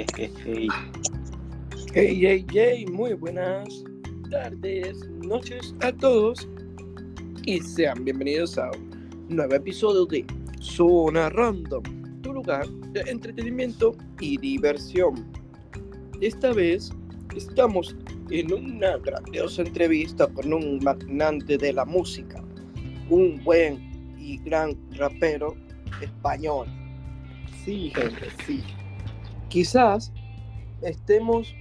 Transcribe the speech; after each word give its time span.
Hey, 1.92 2.20
hey, 2.22 2.46
hey, 2.52 2.86
muy 2.86 3.12
buenas 3.14 3.84
tardes, 4.30 5.06
noches 5.08 5.74
a 5.80 5.92
todos 5.92 6.48
y 7.44 7.60
sean 7.60 8.04
bienvenidos 8.04 8.56
a 8.56 8.70
un 8.70 9.36
nuevo 9.36 9.54
episodio 9.56 10.06
de 10.06 10.24
Zona 10.60 11.28
Random, 11.30 11.82
tu 12.22 12.32
lugar 12.32 12.66
de 12.92 13.00
entretenimiento 13.00 13.94
y 14.20 14.38
diversión. 14.38 15.26
Esta 16.22 16.52
vez 16.52 16.92
estamos 17.36 17.94
en 18.30 18.52
una 18.52 18.96
grandiosa 18.98 19.62
entrevista 19.62 20.28
con 20.28 20.52
un 20.54 20.78
magnante 20.82 21.58
de 21.58 21.72
la 21.74 21.84
música, 21.84 22.42
un 23.10 23.42
buen 23.44 24.16
y 24.18 24.38
gran 24.38 24.78
rapero 24.92 25.56
español. 26.00 26.68
Sí, 27.64 27.92
gente, 27.94 28.28
sí 28.46 28.62
quizás 29.50 30.12
estemos 30.80 31.54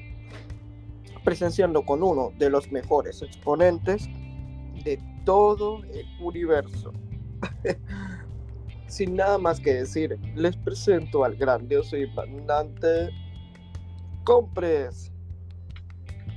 presenciando 1.25 1.84
con 1.84 2.02
uno 2.02 2.31
de 2.38 2.49
los 2.49 2.71
mejores 2.71 3.21
exponentes 3.21 4.07
de 4.85 4.98
todo 5.25 5.84
el 5.84 6.05
universo. 6.21 6.93
Sin 8.88 9.15
nada 9.15 9.38
más 9.38 9.59
que 9.59 9.73
decir, 9.73 10.17
les 10.35 10.55
presento 10.55 11.25
al 11.25 11.35
grandioso 11.35 11.98
y 11.98 12.07
mandante 12.12 13.09
Compres. 14.23 15.12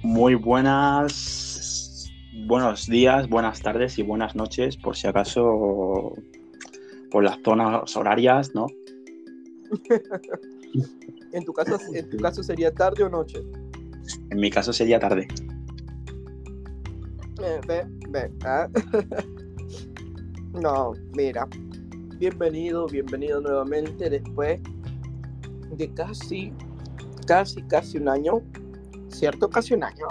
Muy 0.02 0.34
buenas, 0.34 2.10
buenos 2.46 2.86
días, 2.86 3.28
buenas 3.28 3.60
tardes 3.60 3.98
y 3.98 4.02
buenas 4.02 4.34
noches, 4.34 4.76
por 4.76 4.96
si 4.96 5.06
acaso 5.06 6.14
por 7.10 7.22
las 7.24 7.38
zonas 7.44 7.96
horarias, 7.96 8.54
¿no? 8.54 8.66
¿En 11.32 11.44
tu, 11.44 11.52
caso, 11.54 11.78
¿En 11.94 12.10
tu 12.10 12.18
caso 12.18 12.42
sería 12.42 12.72
tarde 12.72 13.04
o 13.04 13.08
noche? 13.08 13.42
En 14.30 14.38
mi 14.38 14.50
caso 14.50 14.70
sería 14.72 15.00
tarde. 15.00 15.26
Eh, 17.42 17.60
ve, 17.66 17.86
ve. 18.10 18.30
¿ah? 18.44 18.68
no, 20.52 20.92
mira. 21.16 21.48
Bienvenido, 22.18 22.86
bienvenido 22.86 23.40
nuevamente 23.40 24.10
después 24.10 24.60
de 25.76 25.92
casi, 25.94 26.52
casi, 27.26 27.62
casi 27.62 27.96
un 27.96 28.08
año. 28.08 28.42
¿Cierto? 29.08 29.48
Casi 29.48 29.72
un 29.72 29.84
año. 29.84 30.06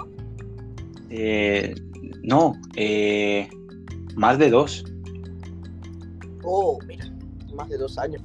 Eh, 1.11 1.75
no, 2.23 2.53
eh, 2.75 3.47
más 4.15 4.39
de 4.39 4.49
dos. 4.49 4.85
Oh, 6.43 6.79
mira, 6.87 7.05
más 7.53 7.69
de 7.69 7.77
dos 7.77 7.99
años 7.99 8.23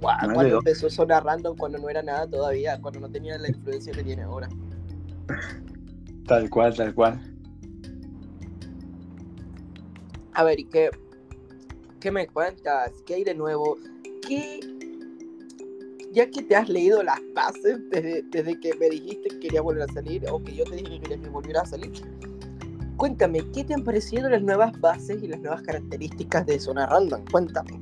cuando 0.00 0.58
empezó 0.58 0.88
Zona 0.88 1.20
Random, 1.20 1.56
cuando 1.56 1.78
no 1.78 1.88
era 1.88 2.02
nada 2.02 2.26
todavía, 2.26 2.80
cuando 2.80 3.00
no 3.00 3.10
tenía 3.10 3.38
la 3.38 3.48
influencia 3.48 3.92
que 3.92 4.02
tiene 4.02 4.22
ahora. 4.22 4.48
Tal 6.26 6.48
cual, 6.50 6.74
tal 6.74 6.94
cual. 6.94 7.20
A 10.34 10.44
ver, 10.44 10.60
¿y 10.60 10.64
qué, 10.66 10.90
qué 12.00 12.10
me 12.10 12.28
cuentas? 12.28 12.92
¿Qué 13.06 13.14
hay 13.14 13.24
de 13.24 13.34
nuevo? 13.34 13.76
¿Qué, 14.26 14.60
ya 16.12 16.30
que 16.30 16.42
te 16.42 16.54
has 16.54 16.68
leído 16.68 17.02
las 17.02 17.20
bases 17.34 17.78
desde, 17.90 18.22
desde 18.22 18.60
que 18.60 18.74
me 18.74 18.90
dijiste 18.90 19.28
que 19.30 19.40
quería 19.40 19.62
volver 19.62 19.88
a 19.88 19.92
salir 19.92 20.24
o 20.30 20.42
que 20.42 20.54
yo 20.54 20.64
te 20.64 20.76
dije 20.76 20.90
que 20.90 21.00
quería 21.00 21.20
que 21.20 21.28
volviera 21.28 21.62
a 21.62 21.66
salir, 21.66 21.92
cuéntame, 22.96 23.40
¿qué 23.52 23.64
te 23.64 23.74
han 23.74 23.84
parecido 23.84 24.28
las 24.28 24.42
nuevas 24.42 24.78
bases 24.80 25.22
y 25.22 25.28
las 25.28 25.40
nuevas 25.40 25.62
características 25.62 26.46
de 26.46 26.60
Zona 26.60 26.86
Random? 26.86 27.24
Cuéntame. 27.30 27.80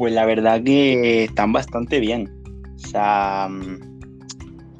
Pues 0.00 0.14
la 0.14 0.24
verdad 0.24 0.62
que 0.62 1.24
están 1.24 1.52
bastante 1.52 2.00
bien. 2.00 2.26
O 2.74 2.78
sea, 2.78 3.48
mm, 3.50 4.00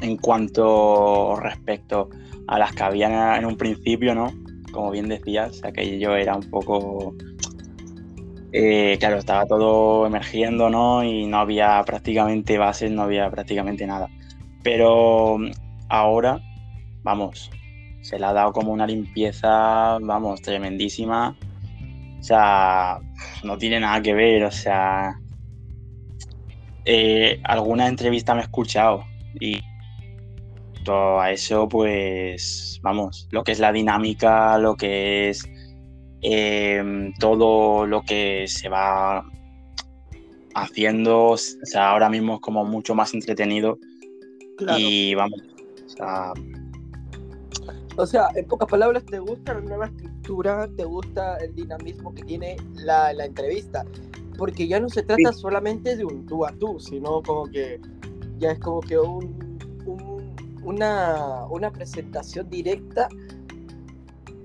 en 0.01 0.17
cuanto 0.17 1.37
respecto 1.37 2.09
a 2.47 2.59
las 2.59 2.73
que 2.73 2.83
había 2.85 3.37
en 3.37 3.45
un 3.45 3.59
principio, 3.59 4.15
¿no? 4.15 4.33
Como 4.73 4.91
bien 4.91 5.11
decías, 5.11 5.51
o 5.51 5.53
sea, 5.53 5.73
que 5.73 5.99
yo 5.99 6.17
era 6.17 6.35
un 6.35 6.49
poco... 6.49 7.15
Eh, 8.53 8.97
claro, 8.99 9.19
estaba 9.19 9.45
todo 9.45 10.07
emergiendo, 10.07 10.71
¿no? 10.71 11.05
Y 11.05 11.27
no 11.27 11.37
había 11.37 11.83
prácticamente 11.85 12.57
bases, 12.57 12.91
no 12.91 13.03
había 13.03 13.31
prácticamente 13.31 13.87
nada. 13.87 14.09
Pero 14.63 15.37
mm, 15.37 15.51
ahora, 15.91 16.41
vamos, 17.03 17.51
se 18.01 18.19
le 18.19 18.25
ha 18.25 18.33
dado 18.33 18.55
como 18.55 18.73
una 18.73 18.87
limpieza, 18.87 19.99
vamos, 20.01 20.41
tremendísima 20.41 21.37
o 22.21 22.23
sea, 22.23 22.99
no 23.43 23.57
tiene 23.57 23.81
nada 23.81 24.03
que 24.03 24.13
ver, 24.13 24.45
o 24.45 24.51
sea, 24.51 25.19
eh, 26.85 27.41
alguna 27.45 27.89
entrevista 27.89 28.35
me 28.35 28.41
he 28.41 28.45
escuchado 28.45 29.05
y 29.41 29.61
todo 30.85 31.21
a 31.21 31.31
eso, 31.31 31.69
pues, 31.69 32.79
vamos, 32.83 33.27
lo 33.31 33.43
que 33.43 33.53
es 33.53 33.59
la 33.59 33.73
dinámica, 33.73 34.59
lo 34.59 34.77
que 34.77 35.31
es 35.31 35.49
em, 36.23 37.15
todo 37.15 37.87
lo 37.87 38.03
que 38.03 38.45
se 38.47 38.69
va 38.69 39.25
haciendo, 40.55 41.31
o 41.31 41.37
sea, 41.37 41.91
ahora 41.91 42.11
mismo 42.11 42.35
es 42.35 42.41
como 42.41 42.65
mucho 42.65 42.95
más 42.95 43.15
entretenido 43.15 43.79
y 44.77 45.15
vamos, 45.15 45.41
o 45.87 45.89
sea, 45.89 46.33
o 47.97 48.07
sea, 48.07 48.29
en 48.35 48.47
pocas 48.47 48.69
palabras, 48.69 49.05
¿te 49.05 49.19
gusta 49.19 49.55
la 49.55 49.61
nueva 49.61 49.87
escritura? 49.87 50.69
¿Te 50.77 50.85
gusta 50.85 51.37
el 51.39 51.55
dinamismo 51.55 52.15
que 52.15 52.23
tiene 52.23 52.57
la, 52.75 53.13
entrevista? 53.13 53.85
Porque 54.39 54.69
ya 54.69 54.81
no 54.81 54.89
se 54.89 55.03
trata 55.03 55.33
solamente 55.33 55.97
de 55.97 56.05
un 56.05 56.25
tú 56.27 56.47
a 56.47 56.53
tú, 56.53 56.79
sino 56.79 57.23
como 57.23 57.47
que 57.47 57.81
ya 58.39 58.53
es 58.53 58.61
como 58.61 58.81
que 58.81 58.99
un, 58.99 59.59
una, 60.63 61.45
una 61.51 61.71
presentación 61.71 62.49
directa 62.49 63.09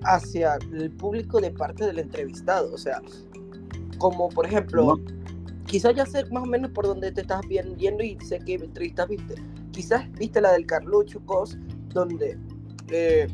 hacia 0.03 0.57
el 0.73 0.91
público 0.91 1.39
de 1.39 1.51
parte 1.51 1.85
del 1.85 1.99
entrevistado. 1.99 2.73
O 2.73 2.77
sea, 2.77 3.01
como 3.97 4.29
por 4.29 4.45
ejemplo, 4.45 4.99
quizás 5.65 5.95
ya 5.95 6.05
sé 6.05 6.25
más 6.31 6.43
o 6.43 6.47
menos 6.47 6.71
por 6.71 6.85
dónde 6.85 7.11
te 7.11 7.21
estás 7.21 7.41
viendo 7.47 8.03
y 8.03 8.17
sé 8.19 8.39
qué 8.39 8.55
entrevistas 8.55 9.07
viste. 9.07 9.35
Quizás 9.71 10.11
viste 10.13 10.41
la 10.41 10.53
del 10.53 10.65
Carlucho 10.65 11.19
Cos, 11.25 11.57
donde 11.89 12.37
eh, 12.89 13.27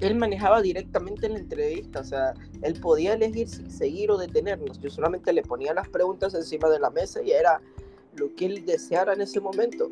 él 0.00 0.14
manejaba 0.14 0.62
directamente 0.62 1.28
la 1.28 1.38
entrevista, 1.38 2.00
o 2.00 2.04
sea, 2.04 2.34
él 2.62 2.74
podía 2.80 3.14
elegir 3.14 3.48
si 3.48 3.70
seguir 3.70 4.10
o 4.10 4.18
detenernos. 4.18 4.80
Yo 4.80 4.90
solamente 4.90 5.32
le 5.32 5.42
ponía 5.42 5.74
las 5.74 5.88
preguntas 5.88 6.34
encima 6.34 6.68
de 6.68 6.80
la 6.80 6.90
mesa 6.90 7.22
y 7.22 7.32
era 7.32 7.60
lo 8.16 8.34
que 8.34 8.46
él 8.46 8.64
deseara 8.64 9.12
en 9.12 9.20
ese 9.20 9.40
momento. 9.40 9.90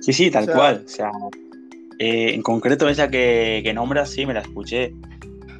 Sí, 0.00 0.12
sí, 0.12 0.30
tal 0.30 0.50
cual. 0.50 0.84
O 0.86 0.88
sea, 0.88 1.10
eh, 1.98 2.32
en 2.34 2.42
concreto 2.42 2.88
esa 2.88 3.10
que, 3.10 3.60
que 3.62 3.74
nombras, 3.74 4.10
sí, 4.10 4.24
me 4.24 4.34
la 4.34 4.40
escuché. 4.40 4.94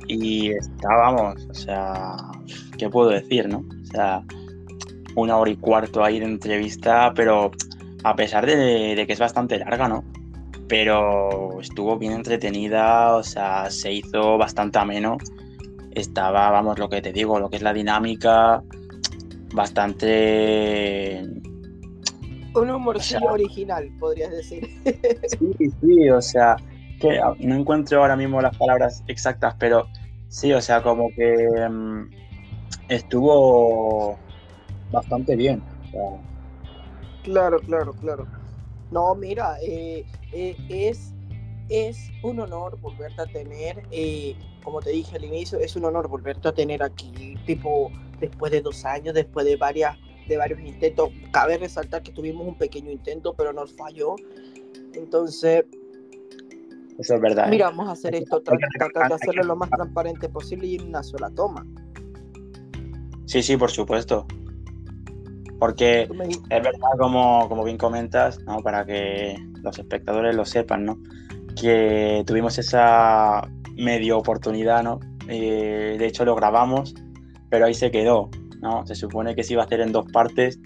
Y 0.06 0.52
estábamos, 0.52 1.46
o 1.50 1.54
sea, 1.54 2.16
¿qué 2.78 2.88
puedo 2.88 3.10
decir, 3.10 3.46
no? 3.48 3.58
O 3.58 3.86
sea, 3.92 4.24
una 5.16 5.36
hora 5.36 5.50
y 5.50 5.56
cuarto 5.56 6.02
ahí 6.02 6.18
de 6.18 6.24
entrevista, 6.24 7.12
pero 7.14 7.50
a 8.04 8.16
pesar 8.16 8.46
de 8.46 9.04
que 9.06 9.12
es 9.12 9.18
bastante 9.18 9.58
larga, 9.58 9.88
¿no? 9.88 10.04
Pero 10.68 11.60
estuvo 11.60 11.98
bien 11.98 12.12
entretenida, 12.12 13.16
o 13.16 13.22
sea, 13.22 13.70
se 13.70 13.92
hizo 13.92 14.36
bastante 14.36 14.78
ameno. 14.78 15.16
Estaba, 15.92 16.50
vamos, 16.50 16.78
lo 16.78 16.88
que 16.88 17.00
te 17.00 17.12
digo, 17.12 17.40
lo 17.40 17.48
que 17.48 17.56
es 17.56 17.62
la 17.62 17.72
dinámica, 17.72 18.62
bastante... 19.54 21.24
Un 22.54 22.70
humor 22.70 22.98
original, 23.30 23.90
podrías 23.98 24.30
decir. 24.30 24.68
Sí, 25.38 25.70
sí, 25.80 26.10
o 26.10 26.20
sea, 26.20 26.56
que 27.00 27.20
no 27.38 27.54
encuentro 27.54 28.00
ahora 28.00 28.16
mismo 28.16 28.40
las 28.40 28.56
palabras 28.56 29.02
exactas, 29.06 29.54
pero 29.58 29.88
sí, 30.28 30.52
o 30.52 30.60
sea, 30.60 30.82
como 30.82 31.08
que 31.14 31.36
mm, 31.70 32.10
estuvo 32.88 34.18
bastante 34.90 35.36
bien. 35.36 35.62
Claro, 37.22 37.58
claro, 37.60 37.92
claro. 37.94 38.26
No, 38.90 39.14
mira, 39.14 39.56
eh, 39.62 40.04
eh, 40.32 40.56
es, 40.68 41.14
es 41.68 42.10
un 42.22 42.40
honor 42.40 42.78
volverte 42.80 43.22
a 43.22 43.26
tener, 43.26 43.82
eh, 43.90 44.34
como 44.62 44.80
te 44.80 44.90
dije 44.90 45.16
al 45.16 45.24
inicio, 45.24 45.58
es 45.58 45.76
un 45.76 45.84
honor 45.84 46.08
volverte 46.08 46.48
a 46.48 46.52
tener 46.52 46.82
aquí, 46.82 47.36
tipo, 47.46 47.90
después 48.20 48.52
de 48.52 48.60
dos 48.60 48.84
años, 48.84 49.14
después 49.14 49.46
de, 49.46 49.56
varias, 49.56 49.96
de 50.26 50.36
varios 50.36 50.60
intentos. 50.60 51.10
Cabe 51.30 51.58
resaltar 51.58 52.02
que 52.02 52.12
tuvimos 52.12 52.46
un 52.46 52.56
pequeño 52.56 52.90
intento, 52.90 53.34
pero 53.34 53.52
nos 53.52 53.72
falló. 53.74 54.16
Entonces, 54.94 55.64
eso 56.98 57.14
es 57.14 57.20
verdad. 57.20 57.48
Mira, 57.48 57.66
vamos 57.66 57.88
a 57.88 57.92
hacer 57.92 58.14
esto, 58.16 58.42
tratar 58.42 59.08
de 59.08 59.14
hacerlo 59.14 59.44
lo 59.44 59.56
más 59.56 59.70
transparente 59.70 60.28
posible 60.28 60.66
y 60.66 60.74
en 60.76 60.88
una 60.88 61.02
sola 61.02 61.30
toma. 61.30 61.64
Sí, 63.26 63.42
sí, 63.42 63.56
por 63.56 63.70
supuesto. 63.70 64.26
Porque 65.58 66.02
es 66.02 66.62
verdad, 66.62 66.90
como, 66.98 67.48
como 67.48 67.64
bien 67.64 67.78
comentas, 67.78 68.38
¿no? 68.40 68.58
para 68.58 68.84
que 68.84 69.36
los 69.62 69.78
espectadores 69.78 70.36
lo 70.36 70.44
sepan, 70.44 70.84
¿no? 70.84 70.98
que 71.60 72.22
tuvimos 72.26 72.58
esa 72.58 73.42
medio 73.76 74.18
oportunidad, 74.18 74.82
¿no? 74.82 75.00
Eh, 75.28 75.96
de 75.98 76.06
hecho 76.06 76.24
lo 76.24 76.34
grabamos, 76.34 76.94
pero 77.50 77.66
ahí 77.66 77.74
se 77.74 77.90
quedó, 77.90 78.30
¿no? 78.60 78.86
Se 78.86 78.94
supone 78.94 79.34
que 79.34 79.42
se 79.42 79.54
iba 79.54 79.62
a 79.62 79.66
hacer 79.66 79.80
en 79.80 79.92
dos 79.92 80.10
partes, 80.12 80.58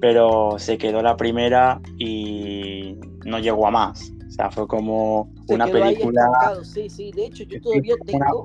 pero 0.00 0.58
se 0.58 0.78
quedó 0.78 1.02
la 1.02 1.16
primera 1.16 1.80
y 1.98 2.96
no 3.24 3.38
llegó 3.38 3.66
a 3.66 3.70
más. 3.70 4.12
O 4.26 4.30
sea, 4.30 4.50
fue 4.50 4.66
como 4.66 5.32
una 5.48 5.66
película. 5.66 6.26
Sí, 6.62 6.88
sí, 6.88 7.12
de 7.12 7.26
hecho, 7.26 7.44
yo 7.44 7.60
todavía 7.60 7.94
tengo. 8.04 8.42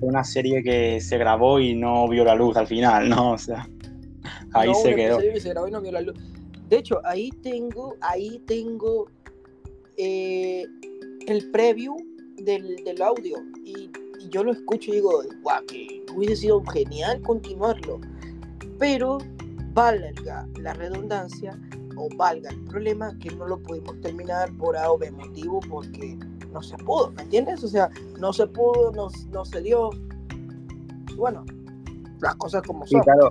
Una, 0.00 0.24
serie 0.24 0.62
que 0.62 1.00
se 1.00 1.16
grabó 1.16 1.60
y 1.60 1.74
no 1.74 2.08
vio 2.08 2.24
la 2.24 2.34
luz 2.34 2.56
al 2.56 2.66
final, 2.66 3.08
¿no? 3.08 3.32
O 3.32 3.38
sea, 3.38 3.68
ahí 4.52 4.74
se 4.74 4.94
quedó. 4.94 5.20
se 5.20 5.48
grabó 5.50 5.68
y 5.68 5.70
no 5.70 5.80
vio 5.80 5.92
la 5.92 6.00
luz. 6.00 6.16
De 6.68 6.76
hecho, 6.78 7.00
ahí 7.04 7.30
tengo, 7.42 7.96
ahí 8.00 8.42
tengo 8.46 9.06
eh, 9.96 10.66
el 11.26 11.50
preview 11.50 11.96
del, 12.36 12.76
del 12.84 13.02
audio. 13.02 13.38
Y, 13.64 13.90
yo 14.30 14.44
lo 14.44 14.52
escucho 14.52 14.90
y 14.90 14.96
digo, 14.96 15.22
guau, 15.42 15.64
que 15.66 16.04
hubiese 16.14 16.36
sido 16.36 16.62
genial 16.66 17.22
continuarlo. 17.22 18.00
Pero 18.78 19.18
valga 19.72 20.46
la 20.60 20.74
redundancia 20.74 21.58
o 21.96 22.08
valga 22.16 22.50
el 22.50 22.64
problema 22.64 23.16
que 23.20 23.30
no 23.30 23.46
lo 23.46 23.62
pudimos 23.62 24.00
terminar 24.00 24.52
por 24.58 24.76
A 24.76 24.90
o 24.90 24.98
B 24.98 25.10
motivo 25.12 25.60
porque 25.68 26.18
no 26.52 26.62
se 26.62 26.76
pudo, 26.78 27.10
¿me 27.12 27.22
entiendes? 27.22 27.62
O 27.64 27.68
sea, 27.68 27.90
no 28.18 28.32
se 28.32 28.46
pudo, 28.46 28.92
no, 28.92 29.08
no 29.30 29.44
se 29.44 29.60
dio. 29.62 29.90
Bueno, 31.16 31.44
las 32.20 32.34
cosas 32.36 32.62
como 32.62 32.86
son. 32.86 33.00
Sí, 33.00 33.04
claro. 33.04 33.30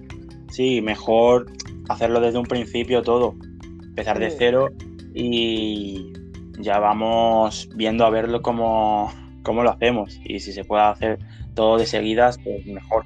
Sí, 0.50 0.82
mejor 0.82 1.52
hacerlo 1.90 2.20
desde 2.20 2.40
un 2.40 2.46
principio 2.46 3.02
todo, 3.02 3.36
empezar 3.84 4.20
de 4.20 4.32
cero 4.32 4.70
y 5.14 6.14
ya 6.60 6.80
vamos 6.80 7.70
viendo 7.76 8.06
a 8.06 8.10
verlo 8.10 8.42
cómo, 8.42 9.12
cómo 9.44 9.64
lo 9.64 9.72
hacemos 9.72 10.20
y 10.24 10.40
si 10.40 10.52
se 10.52 10.64
puede 10.64 10.84
hacer 10.84 11.20
todo 11.54 11.78
de 11.78 11.86
seguidas, 11.86 12.38
pues 12.44 12.66
mejor. 12.66 13.06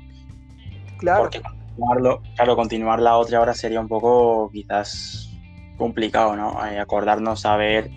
Claro. 0.98 1.22
Porque 1.22 1.42
continuarlo, 1.42 2.22
claro, 2.36 2.56
continuar 2.56 3.00
la 3.00 3.18
otra 3.18 3.42
hora 3.42 3.54
sería 3.54 3.80
un 3.80 3.88
poco 3.88 4.50
quizás 4.52 5.32
complicado, 5.78 6.36
¿no? 6.36 6.66
Eh, 6.66 6.80
acordarnos 6.80 7.46
a 7.46 7.56
ver 7.58 7.90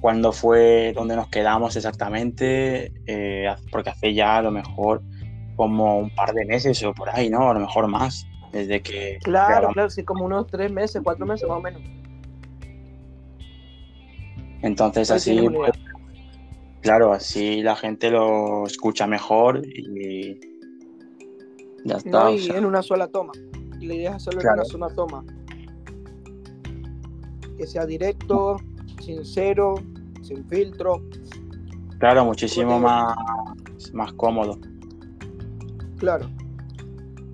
cuándo 0.00 0.32
fue, 0.32 0.92
dónde 0.94 1.16
nos 1.16 1.28
quedamos 1.28 1.76
exactamente, 1.76 2.92
eh, 3.06 3.48
porque 3.70 3.90
hace 3.90 4.14
ya 4.14 4.36
a 4.36 4.42
lo 4.42 4.50
mejor 4.50 5.02
como 5.56 5.98
un 5.98 6.14
par 6.14 6.32
de 6.32 6.46
meses 6.46 6.82
o 6.84 6.94
por 6.94 7.10
ahí, 7.10 7.28
¿no? 7.28 7.50
A 7.50 7.54
lo 7.54 7.60
mejor 7.60 7.86
más, 7.88 8.26
desde 8.52 8.82
que... 8.82 9.18
Claro, 9.22 9.68
claro, 9.72 9.90
sí, 9.90 10.04
como 10.04 10.24
unos 10.24 10.46
tres 10.46 10.70
meses, 10.72 11.00
cuatro 11.04 11.26
meses 11.26 11.48
más 11.48 11.58
o 11.58 11.60
menos. 11.60 11.82
Entonces 14.62 15.10
así, 15.10 15.48
pues, 15.48 15.72
claro, 16.82 17.12
así 17.12 17.62
la 17.62 17.76
gente 17.76 18.10
lo 18.10 18.66
escucha 18.66 19.06
mejor 19.06 19.62
y 19.66 20.38
ya 21.84 21.96
está. 21.96 22.24
No, 22.24 22.30
y 22.30 22.50
en 22.50 22.66
una 22.66 22.82
sola 22.82 23.08
toma. 23.08 23.32
La 23.80 23.94
idea 23.94 24.10
es 24.10 24.16
hacerlo 24.16 24.42
en 24.42 24.48
una 24.48 24.64
sola 24.64 24.88
toma. 24.94 25.24
Que 27.56 27.66
sea 27.66 27.86
directo, 27.86 28.58
sincero, 29.00 29.76
sin 30.20 30.44
filtro. 30.46 31.02
Claro, 31.98 32.24
muchísimo 32.24 32.78
más, 32.78 33.14
más 33.94 34.12
cómodo. 34.14 34.58
Claro. 35.98 36.28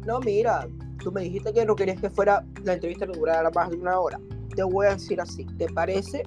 No, 0.05 0.21
mira, 0.21 0.69
tú 1.07 1.13
me 1.13 1.21
dijiste 1.21 1.53
que 1.53 1.65
no 1.65 1.77
querías 1.77 2.01
que 2.01 2.11
fuera 2.11 2.45
la 2.65 2.73
entrevista 2.73 3.07
que 3.07 3.17
durara 3.17 3.49
más 3.55 3.71
de 3.71 3.77
una 3.77 4.01
hora. 4.01 4.19
Te 4.57 4.65
voy 4.65 4.87
a 4.87 4.95
decir 4.95 5.21
así, 5.21 5.47
¿te 5.57 5.69
parece 5.69 6.25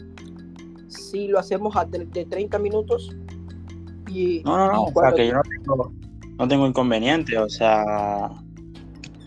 si 0.87 1.27
lo 1.27 1.37
hacemos 1.37 1.75
de 1.89 2.25
30 2.25 2.57
minutos. 2.59 3.13
Y, 4.09 4.41
no, 4.45 4.57
no, 4.57 4.71
no, 4.71 4.83
o 4.83 4.93
sea, 4.93 5.11
que 5.11 5.27
yo 5.27 5.33
no 5.33 5.41
tengo, 5.43 5.93
no 6.37 6.47
tengo 6.47 6.65
inconveniente, 6.65 7.37
o 7.37 7.49
sea, 7.49 8.31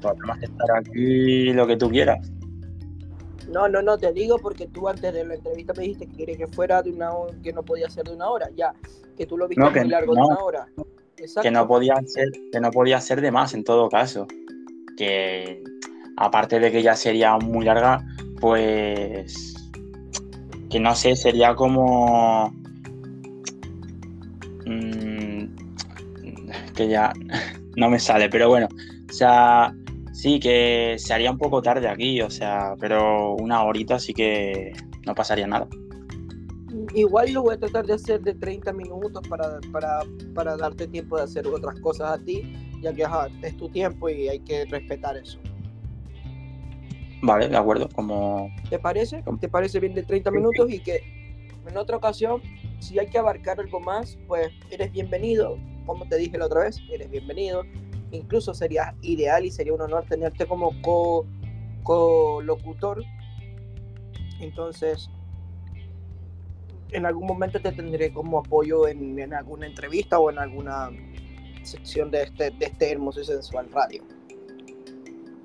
podemos 0.00 0.42
estar 0.42 0.70
aquí 0.78 1.52
lo 1.52 1.66
que 1.66 1.76
tú 1.76 1.90
quieras. 1.90 2.32
No, 3.50 3.68
no, 3.68 3.82
no, 3.82 3.98
te 3.98 4.10
digo 4.14 4.38
porque 4.38 4.68
tú 4.68 4.88
antes 4.88 5.12
de 5.12 5.22
la 5.22 5.34
entrevista 5.34 5.74
me 5.74 5.82
dijiste 5.82 6.06
que 6.06 6.16
quería 6.16 6.36
que 6.38 6.46
fuera 6.46 6.82
de 6.82 6.92
una 6.92 7.12
hora, 7.12 7.36
que 7.42 7.52
no 7.52 7.62
podía 7.62 7.90
ser 7.90 8.06
de 8.06 8.14
una 8.14 8.30
hora, 8.30 8.48
ya, 8.56 8.72
que 9.18 9.26
tú 9.26 9.36
lo 9.36 9.48
viste 9.48 9.62
muy 9.62 9.88
largo 9.90 10.14
de 10.14 10.20
una 10.22 10.38
hora. 10.38 10.66
Que 11.42 11.50
no 11.50 11.68
podía 11.68 11.96
ser, 12.06 12.30
que 12.50 12.58
no 12.58 12.70
podía 12.70 12.98
ser 13.02 13.20
de 13.20 13.30
más 13.30 13.52
en 13.52 13.64
todo 13.64 13.90
caso. 13.90 14.26
Que 14.96 15.62
aparte 16.16 16.60
de 16.60 16.70
que 16.70 16.82
ya 16.82 16.96
sería 16.96 17.36
muy 17.38 17.64
larga, 17.64 18.04
pues 18.40 19.54
que 20.70 20.80
no 20.80 20.94
sé, 20.94 21.16
sería 21.16 21.54
como... 21.54 22.52
Mm, 24.66 25.54
que 26.74 26.88
ya 26.88 27.12
no 27.76 27.90
me 27.90 27.98
sale, 27.98 28.28
pero 28.28 28.48
bueno, 28.48 28.68
o 29.08 29.12
sea, 29.12 29.74
sí 30.12 30.40
que 30.40 30.96
se 30.98 31.12
haría 31.12 31.30
un 31.30 31.38
poco 31.38 31.60
tarde 31.60 31.88
aquí, 31.88 32.20
o 32.22 32.30
sea, 32.30 32.74
pero 32.80 33.34
una 33.34 33.62
horita 33.62 33.98
sí 33.98 34.14
que 34.14 34.72
no 35.06 35.14
pasaría 35.14 35.46
nada. 35.46 35.68
Igual 36.94 37.32
lo 37.32 37.42
voy 37.42 37.54
a 37.54 37.58
tratar 37.58 37.86
de 37.86 37.94
hacer 37.94 38.22
de 38.22 38.34
30 38.34 38.72
minutos 38.72 39.26
para, 39.28 39.60
para, 40.34 40.56
darte 40.56 40.86
tiempo 40.86 41.16
de 41.16 41.24
hacer 41.24 41.46
otras 41.46 41.78
cosas 41.80 42.12
a 42.12 42.18
ti, 42.18 42.42
ya 42.82 42.92
que 42.92 43.06
es 43.46 43.56
tu 43.56 43.68
tiempo 43.68 44.08
y 44.08 44.28
hay 44.28 44.40
que 44.40 44.64
respetar 44.66 45.16
eso. 45.16 45.38
Vale, 47.22 47.48
de 47.48 47.56
acuerdo. 47.56 47.88
Como... 47.94 48.50
¿Te 48.68 48.78
parece? 48.78 49.22
¿Te 49.40 49.48
parece 49.48 49.78
bien 49.78 49.94
de 49.94 50.02
30 50.02 50.30
minutos? 50.32 50.70
Y 50.70 50.80
que 50.80 51.00
en 51.66 51.76
otra 51.76 51.96
ocasión, 51.96 52.42
si 52.80 52.98
hay 52.98 53.06
que 53.06 53.18
abarcar 53.18 53.60
algo 53.60 53.78
más, 53.80 54.18
pues 54.26 54.50
eres 54.70 54.90
bienvenido. 54.90 55.56
Como 55.86 56.06
te 56.08 56.16
dije 56.16 56.36
la 56.36 56.46
otra 56.46 56.64
vez, 56.64 56.80
eres 56.90 57.08
bienvenido. 57.08 57.62
Incluso 58.10 58.52
sería 58.52 58.96
ideal 59.02 59.46
y 59.46 59.52
sería 59.52 59.72
un 59.72 59.80
honor 59.80 60.04
tenerte 60.08 60.46
como 60.46 60.72
co-locutor. 61.84 63.04
Entonces, 64.40 65.08
en 66.90 67.06
algún 67.06 67.28
momento 67.28 67.60
te 67.60 67.70
tendré 67.70 68.12
como 68.12 68.40
apoyo 68.40 68.88
en, 68.88 69.18
en, 69.18 69.32
alguna 69.32 69.66
entrevista 69.66 70.18
o 70.18 70.28
en 70.30 70.38
alguna 70.38 70.90
sección 71.64 72.10
de 72.10 72.22
este, 72.22 72.50
de 72.50 72.66
este 72.66 72.92
hermoso 72.92 73.20
y 73.20 73.24
sensual 73.24 73.68
radio. 73.70 74.02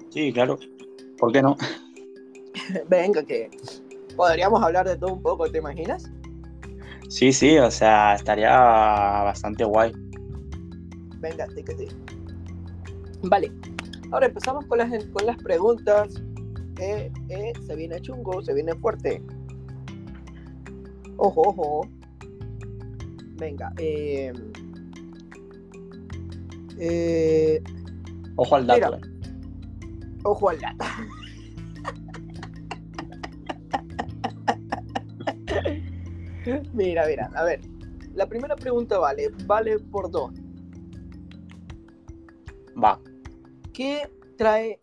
Sí, 0.10 0.32
claro. 0.34 0.58
¿Por 1.18 1.32
qué 1.32 1.42
no? 1.42 1.56
Venga, 2.90 3.24
que 3.24 3.50
podríamos 4.16 4.62
hablar 4.64 4.88
de 4.88 4.98
todo 4.98 5.14
un 5.14 5.22
poco, 5.22 5.50
¿te 5.50 5.60
imaginas? 5.60 6.10
Sí, 7.10 7.32
sí, 7.32 7.58
o 7.58 7.72
sea, 7.72 8.16
estaría 8.16 8.52
bastante 8.52 9.64
guay. 9.64 9.94
Venga, 11.20 11.48
sí 11.56 11.64
que 11.64 11.76
sí. 11.76 11.88
Vale, 13.24 13.52
ahora 14.12 14.28
empezamos 14.28 14.66
con 14.66 14.78
las, 14.78 14.90
con 15.06 15.26
las 15.26 15.38
preguntas. 15.38 16.22
Eh, 16.80 17.12
eh, 17.30 17.54
se 17.66 17.76
viene 17.76 18.00
chungo, 18.02 18.42
se 18.44 18.54
viene 18.54 18.76
fuerte. 18.76 19.22
Ojo, 21.18 21.42
ojo. 21.42 21.88
Venga, 23.38 23.72
eh, 23.78 24.34
eh 26.80 27.64
ojo 28.36 28.56
al 28.56 28.68
dato. 28.68 29.00
Ojo 30.24 30.50
al 30.50 30.60
lata. 30.60 30.86
mira, 36.74 37.06
mira, 37.06 37.30
a 37.36 37.44
ver. 37.44 37.62
La 38.14 38.26
primera 38.28 38.56
pregunta 38.56 38.98
vale, 38.98 39.30
vale 39.46 39.80
por 39.80 40.10
dos. 40.10 40.32
Va. 42.82 43.00
¿Qué 43.74 44.10
trae? 44.38 44.80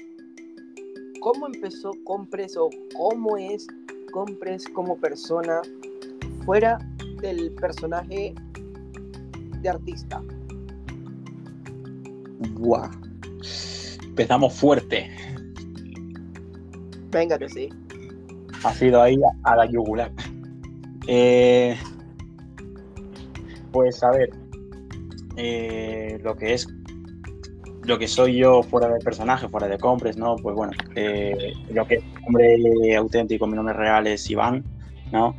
¿Cómo 1.20 1.46
empezó 1.46 1.90
Compres 2.04 2.56
o 2.56 2.68
cómo 2.96 3.36
es 3.36 3.66
Compres 4.12 4.68
como 4.68 4.96
persona 4.98 5.62
fuera 6.44 6.78
del 7.20 7.52
personaje 7.54 8.34
de 9.62 9.68
artista? 9.68 10.22
Buah. 12.52 12.90
Empezamos 14.04 14.54
fuerte. 14.54 15.10
Venga 17.10 17.38
que 17.38 17.48
sí. 17.48 17.68
Ha 18.62 18.72
sido 18.72 19.02
ahí 19.02 19.16
a 19.42 19.56
la 19.56 19.66
yugular. 19.66 20.10
Eh, 21.06 21.76
pues 23.72 24.02
a 24.02 24.10
ver, 24.10 24.30
eh, 25.36 26.18
lo 26.22 26.36
que 26.36 26.54
es, 26.54 26.68
lo 27.82 27.98
que 27.98 28.08
soy 28.08 28.36
yo 28.36 28.62
fuera 28.62 28.88
del 28.88 29.02
personaje, 29.02 29.48
fuera 29.48 29.68
de 29.68 29.78
compres, 29.78 30.16
¿no? 30.16 30.36
Pues 30.36 30.54
bueno, 30.56 30.72
eh, 30.94 31.52
lo 31.70 31.86
que 31.86 31.96
es 31.96 32.04
hombre 32.26 32.96
auténtico, 32.96 33.46
mi 33.46 33.56
nombre 33.56 33.74
real 33.74 34.06
es 34.06 34.30
Iván, 34.30 34.64
¿no? 35.12 35.34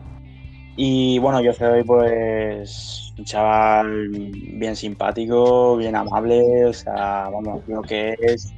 Y 0.75 1.17
bueno, 1.19 1.41
yo 1.41 1.53
soy 1.53 1.83
pues 1.83 3.04
un 3.17 3.23
chaval 3.23 4.09
bien 4.09 4.75
simpático, 4.75 5.77
bien 5.77 5.95
amable, 5.95 6.65
o 6.65 6.73
sea, 6.73 7.29
vamos, 7.29 7.61
lo 7.67 7.81
que 7.81 8.15
es 8.19 8.53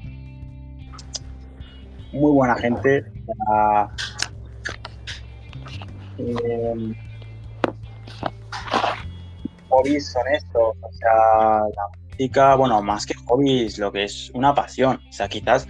muy 2.12 2.32
buena 2.32 2.56
gente. 2.56 3.06
Eh, 6.18 6.96
hobbies 9.70 10.12
son 10.12 10.24
estos, 10.34 10.76
o 10.82 10.94
sea, 10.94 11.60
la 11.60 11.88
música, 12.10 12.56
bueno, 12.56 12.82
más 12.82 13.06
que 13.06 13.14
hobbies, 13.26 13.78
lo 13.78 13.92
que 13.92 14.06
es 14.06 14.32
una 14.34 14.56
pasión. 14.56 15.00
O 15.08 15.12
sea, 15.12 15.28
quizás 15.28 15.68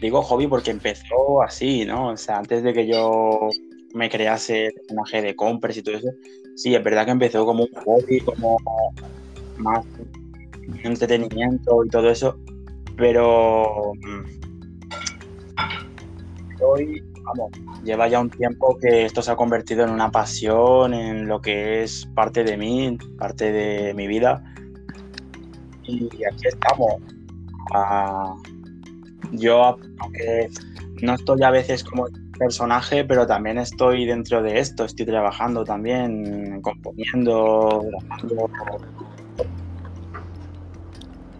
digo 0.00 0.22
hobby 0.22 0.46
porque 0.46 0.70
empezó 0.70 1.42
así, 1.42 1.84
¿no? 1.84 2.08
O 2.08 2.16
sea, 2.16 2.38
antes 2.38 2.62
de 2.62 2.72
que 2.72 2.86
yo 2.86 3.48
me 3.94 4.10
crease 4.10 4.66
el 4.66 4.74
personaje 4.74 5.22
de 5.22 5.36
compras 5.36 5.76
y 5.76 5.82
todo 5.82 5.96
eso, 5.96 6.08
sí, 6.58 6.74
es 6.74 6.82
verdad 6.82 7.04
que 7.04 7.12
empezó 7.12 7.46
como 7.46 7.62
un 7.64 7.70
hobby, 7.84 8.20
como 8.20 8.58
más 9.58 9.84
entretenimiento 10.82 11.84
y 11.84 11.88
todo 11.88 12.10
eso, 12.10 12.36
pero 12.96 13.92
mm, 13.94 14.24
hoy, 16.60 17.02
vamos, 17.22 17.52
lleva 17.84 18.08
ya 18.08 18.20
un 18.20 18.30
tiempo 18.30 18.76
que 18.78 19.04
esto 19.04 19.22
se 19.22 19.30
ha 19.30 19.36
convertido 19.36 19.84
en 19.84 19.90
una 19.90 20.10
pasión, 20.10 20.94
en 20.94 21.28
lo 21.28 21.40
que 21.40 21.84
es 21.84 22.06
parte 22.14 22.42
de 22.42 22.56
mí, 22.56 22.98
parte 23.18 23.52
de 23.52 23.94
mi 23.94 24.08
vida. 24.08 24.42
Y 25.84 26.06
aquí 26.24 26.48
estamos. 26.48 26.94
Ah, 27.72 28.34
yo, 29.32 29.76
aunque 29.98 30.50
no 31.02 31.14
estoy 31.14 31.42
a 31.44 31.50
veces 31.50 31.84
como 31.84 32.08
personaje, 32.38 33.04
pero 33.04 33.26
también 33.26 33.58
estoy 33.58 34.06
dentro 34.06 34.42
de 34.42 34.58
esto, 34.58 34.84
estoy 34.84 35.06
trabajando 35.06 35.64
también, 35.64 36.60
componiendo, 36.62 37.84
grabando. 38.22 38.50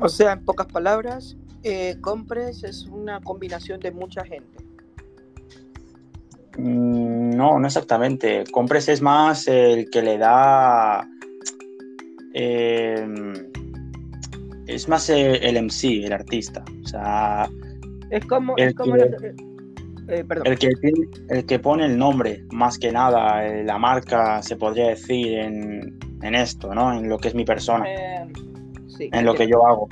O 0.00 0.08
sea, 0.08 0.32
en 0.32 0.44
pocas 0.44 0.66
palabras, 0.66 1.36
eh, 1.62 1.96
Compres 2.00 2.62
es 2.62 2.86
una 2.86 3.20
combinación 3.20 3.80
de 3.80 3.90
mucha 3.90 4.24
gente. 4.24 4.64
Mm, 6.56 7.30
no, 7.36 7.58
no 7.58 7.66
exactamente. 7.66 8.44
Compres 8.50 8.88
es 8.88 9.00
más 9.00 9.46
el 9.48 9.88
que 9.90 10.02
le 10.02 10.18
da. 10.18 11.08
Em, 12.34 13.32
es 14.66 14.88
más 14.88 15.08
el, 15.08 15.56
MC, 15.56 16.04
el 16.04 16.12
artista. 16.12 16.64
O 16.84 16.86
sea. 16.86 17.48
Es 18.10 18.24
como. 18.26 18.56
El, 18.56 18.74
como 18.74 18.94
que, 18.94 19.34
eh, 20.08 20.24
perdón. 20.24 20.46
el, 20.46 20.58
que, 20.58 20.70
el 21.28 21.46
que 21.46 21.58
pone 21.58 21.84
el 21.86 21.98
nombre, 21.98 22.44
más 22.50 22.78
que 22.78 22.90
nada, 22.90 23.46
eh, 23.46 23.64
la 23.64 23.78
marca, 23.78 24.42
se 24.42 24.56
podría 24.56 24.88
decir, 24.88 25.38
en, 25.38 25.98
en 26.22 26.34
esto, 26.34 26.74
¿no? 26.74 26.92
En 26.92 27.08
lo 27.08 27.18
que 27.18 27.28
es 27.28 27.34
mi 27.34 27.44
persona. 27.44 27.84
Eh, 27.86 28.26
sí, 28.88 29.10
en 29.12 29.24
lo 29.24 29.34
que 29.34 29.46
yo 29.46 29.66
hago. 29.66 29.88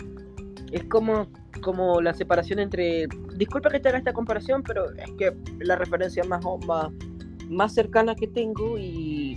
Es 0.72 0.84
como 0.84 1.28
como 1.60 2.00
la 2.00 2.14
separación 2.14 2.58
entre. 2.58 3.08
Disculpa 3.34 3.70
que 3.70 3.80
te 3.80 3.88
haga 3.88 3.98
esta 3.98 4.12
comparación, 4.12 4.62
pero 4.62 4.92
es 4.92 5.10
que 5.18 5.36
la 5.58 5.76
referencia 5.76 6.22
más, 6.24 6.44
más, 6.66 6.92
más 7.48 7.74
cercana 7.74 8.14
que 8.14 8.26
tengo 8.26 8.78
y, 8.78 9.32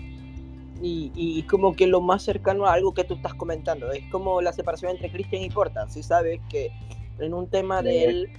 y, 0.81 1.11
y, 1.15 1.43
como 1.43 1.75
que 1.75 1.87
lo 1.87 2.01
más 2.01 2.23
cercano 2.23 2.65
a 2.65 2.73
algo 2.73 2.93
que 2.93 3.03
tú 3.03 3.15
estás 3.15 3.33
comentando. 3.33 3.91
Es 3.91 4.03
como 4.11 4.41
la 4.41 4.53
separación 4.53 4.91
entre 4.91 5.11
Christian 5.11 5.43
y 5.43 5.49
Porta. 5.49 5.89
Si 5.89 6.03
sabes 6.03 6.39
que 6.49 6.71
en 7.19 7.33
un 7.33 7.49
tema 7.49 7.81
de 7.81 8.05
él 8.05 8.29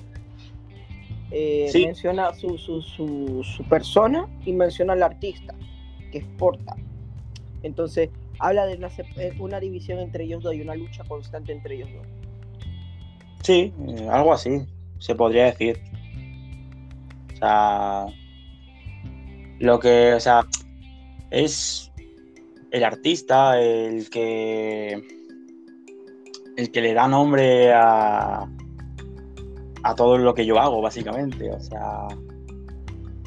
eh, 1.30 1.68
Sí. 1.70 1.86
menciona 1.86 2.32
su, 2.34 2.58
su, 2.58 2.82
su, 2.82 3.42
su 3.44 3.64
persona 3.64 4.26
y 4.44 4.52
menciona 4.52 4.92
al 4.94 5.02
artista, 5.02 5.54
que 6.10 6.18
es 6.18 6.24
Porta. 6.38 6.76
Entonces, 7.62 8.10
habla 8.38 8.66
de 8.66 8.76
una, 8.76 8.88
eh, 9.16 9.32
una 9.38 9.60
división 9.60 9.98
entre 9.98 10.24
ellos 10.24 10.42
dos 10.42 10.54
y 10.54 10.60
una 10.60 10.74
lucha 10.74 11.04
constante 11.04 11.52
entre 11.52 11.76
ellos 11.76 11.88
dos. 11.94 12.06
Sí, 13.42 13.72
eh, 13.88 14.08
algo 14.10 14.32
así, 14.32 14.60
se 14.98 15.14
podría 15.14 15.46
decir. 15.46 15.78
O 17.34 17.36
sea, 17.36 18.06
lo 19.60 19.78
que, 19.78 20.14
o 20.14 20.20
sea, 20.20 20.42
es 21.30 21.90
el 22.70 22.84
artista 22.84 23.60
el 23.60 24.08
que 24.10 25.00
el 26.56 26.70
que 26.70 26.80
le 26.80 26.92
da 26.92 27.08
nombre 27.08 27.72
a 27.72 28.46
a 29.82 29.94
todo 29.94 30.18
lo 30.18 30.34
que 30.34 30.44
yo 30.46 30.58
hago, 30.60 30.80
básicamente. 30.82 31.50
O 31.52 31.60
sea, 31.60 32.06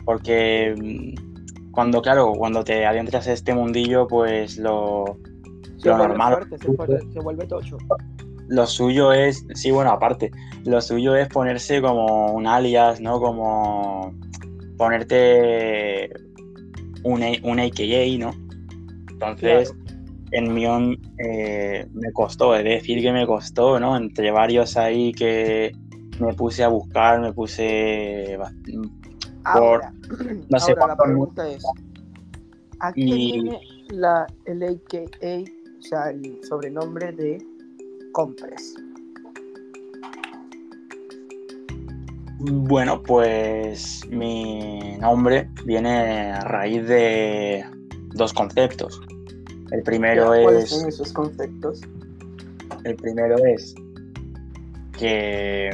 porque 0.06 0.76
mm, 0.78 1.72
cuando, 1.72 2.02
claro, 2.02 2.34
cuando 2.34 2.64
te 2.64 2.86
adentras 2.86 3.26
en 3.28 3.34
este 3.34 3.54
mundillo, 3.54 4.08
pues 4.08 4.58
lo, 4.58 5.18
Se 5.78 5.90
Lo 5.90 5.98
normal. 5.98 6.34
fuerte, 6.36 6.58
se, 6.60 6.68
vuelve, 6.72 7.00
se 7.12 7.20
vuelve 7.20 7.46
tocho. 7.48 7.78
lo 8.50 8.68
suyo 8.68 9.12
es, 9.14 9.46
sí, 9.56 9.72
bueno, 9.72 9.92
aparte, 9.92 10.32
lo 10.66 10.82
suyo 10.82 11.16
es 11.16 11.28
ponerse 11.30 11.82
como 11.82 12.34
un 12.34 12.46
alias, 12.48 13.00
¿no? 13.02 13.20
Como 13.20 14.14
ponerte 14.78 16.10
un, 17.04 17.24
A- 17.24 17.40
un 17.44 17.60
AKA, 17.60 18.18
¿no? 18.20 18.32
Entonces, 19.12 19.74
en 20.32 20.54
Mion 20.54 20.98
eh, 21.18 21.86
me 21.94 22.12
costó, 22.12 22.56
es 22.56 22.64
decir, 22.64 23.02
que 23.02 23.12
me 23.12 23.26
costó, 23.26 23.80
¿no? 23.80 23.96
Entre 23.96 24.32
varios 24.32 24.76
ahí 24.78 25.12
que 25.14 25.72
me 26.20 26.34
puse 26.34 26.64
a 26.64 26.68
buscar, 26.68 27.20
me 27.20 27.34
puse... 27.34 28.38
Ahora, 29.46 29.94
no 30.50 30.60
sé 30.60 30.72
ahora 30.72 30.88
la 30.88 30.98
pregunta 30.98 31.50
es, 31.50 31.64
¿a 32.80 32.94
qué 32.94 33.02
Y- 33.02 33.32
viene 33.42 33.60
la, 33.90 34.26
el 34.46 34.64
AKA, 34.64 35.52
o 35.78 35.82
sea, 35.82 36.10
el 36.12 36.40
sobrenombre 36.44 37.12
de 37.12 37.46
Compres? 38.14 38.76
Bueno, 42.40 43.02
pues 43.02 44.02
mi 44.10 44.98
nombre 45.00 45.50
viene 45.66 46.32
a 46.32 46.42
raíz 46.42 46.86
de 46.88 47.64
dos 48.16 48.34
conceptos. 48.34 49.02
El 49.72 49.82
primero 49.84 50.28
¿Cuáles 50.28 50.66
es... 50.66 50.70
son 50.70 50.90
esos 50.90 51.14
conceptos? 51.14 51.82
El 52.84 52.96
primero 52.98 53.38
es 53.46 53.74
que 55.04 55.70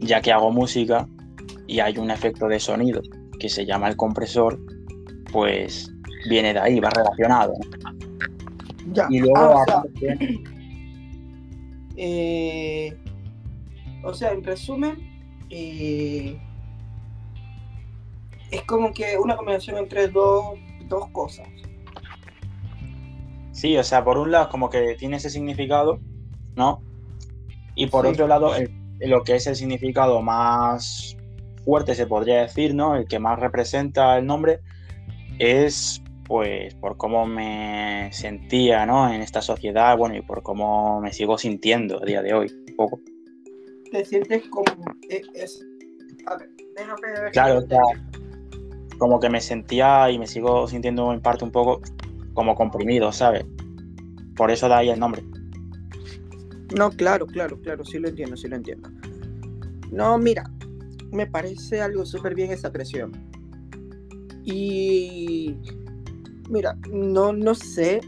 ya 0.00 0.20
que 0.20 0.30
hago 0.30 0.50
música 0.50 1.08
y 1.66 1.80
hay 1.80 1.96
un 1.96 2.10
efecto 2.10 2.48
de 2.48 2.60
sonido 2.60 3.00
que 3.40 3.48
se 3.48 3.64
llama 3.64 3.88
el 3.88 3.96
compresor, 3.96 4.60
pues 5.32 5.90
viene 6.28 6.52
de 6.52 6.60
ahí, 6.60 6.78
va 6.78 6.90
relacionado. 6.90 7.54
Ya. 8.92 9.06
Y 9.08 9.20
luego, 9.20 9.36
Ah, 9.38 9.54
o, 9.54 9.64
sea, 9.64 9.78
aparte, 9.78 10.18
eh, 11.96 12.96
o 14.04 14.12
sea, 14.12 14.32
en 14.32 14.44
resumen, 14.44 14.96
eh, 15.48 16.38
es 18.50 18.62
como 18.64 18.92
que 18.92 19.16
una 19.16 19.34
combinación 19.34 19.78
entre 19.78 20.08
dos, 20.08 20.58
dos 20.88 21.08
cosas. 21.08 21.48
sí, 23.52 23.78
o 23.78 23.82
sea, 23.82 24.04
por 24.04 24.18
un 24.18 24.30
lado 24.30 24.50
como 24.50 24.68
que 24.68 24.94
tiene 24.98 25.16
ese 25.16 25.30
significado, 25.30 26.00
¿no? 26.54 26.82
Y 27.76 27.86
por 27.86 28.06
Sí. 28.06 28.12
otro 28.12 28.26
lado, 28.26 28.56
el- 28.56 28.70
lo 29.00 29.22
que 29.22 29.36
es 29.36 29.46
el 29.46 29.54
significado 29.54 30.20
más 30.22 31.16
fuerte, 31.64 31.94
se 31.94 32.06
podría 32.06 32.40
decir, 32.42 32.74
¿no? 32.74 32.96
El 32.96 33.06
que 33.06 33.18
más 33.20 33.38
representa 33.38 34.18
el 34.18 34.26
nombre 34.26 34.60
es 35.38 36.02
pues 36.26 36.74
por 36.74 36.96
cómo 36.96 37.24
me 37.24 38.08
sentía, 38.12 38.84
¿no? 38.84 39.12
En 39.12 39.20
esta 39.22 39.40
sociedad, 39.40 39.96
bueno, 39.96 40.16
y 40.16 40.22
por 40.22 40.42
cómo 40.42 41.00
me 41.00 41.12
sigo 41.12 41.38
sintiendo 41.38 42.02
a 42.02 42.04
día 42.04 42.20
de 42.20 42.34
hoy, 42.34 42.48
un 42.68 42.74
poco. 42.76 43.00
Te 43.92 44.04
sientes 44.04 44.42
como... 44.48 44.64
es, 45.08 45.64
a 46.26 46.36
ver, 46.36 46.50
déjame 46.74 47.20
ver. 47.20 47.30
Claro, 47.30 47.58
o 47.58 47.66
sea, 47.68 47.80
como 48.98 49.20
que 49.20 49.28
me 49.30 49.40
sentía 49.40 50.10
y 50.10 50.18
me 50.18 50.26
sigo 50.26 50.66
sintiendo 50.66 51.12
en 51.12 51.20
parte 51.20 51.44
un 51.44 51.52
poco 51.52 51.80
como 52.34 52.56
comprimido, 52.56 53.12
¿sabes? 53.12 53.44
Por 54.34 54.50
eso 54.50 54.68
da 54.68 54.78
ahí 54.78 54.88
el 54.88 54.98
nombre. 54.98 55.22
No, 56.76 56.90
claro, 56.90 57.26
claro, 57.26 57.58
claro, 57.58 57.86
sí 57.86 57.98
lo 57.98 58.08
entiendo, 58.08 58.36
sí 58.36 58.48
lo 58.48 58.56
entiendo. 58.56 58.90
No, 59.90 60.18
mira, 60.18 60.44
me 61.10 61.26
parece 61.26 61.80
algo 61.80 62.04
súper 62.04 62.34
bien 62.34 62.52
esa 62.52 62.70
presión. 62.70 63.12
Y 64.44 65.56
mira, 66.50 66.76
no, 66.92 67.32
no 67.32 67.54
sé, 67.54 68.02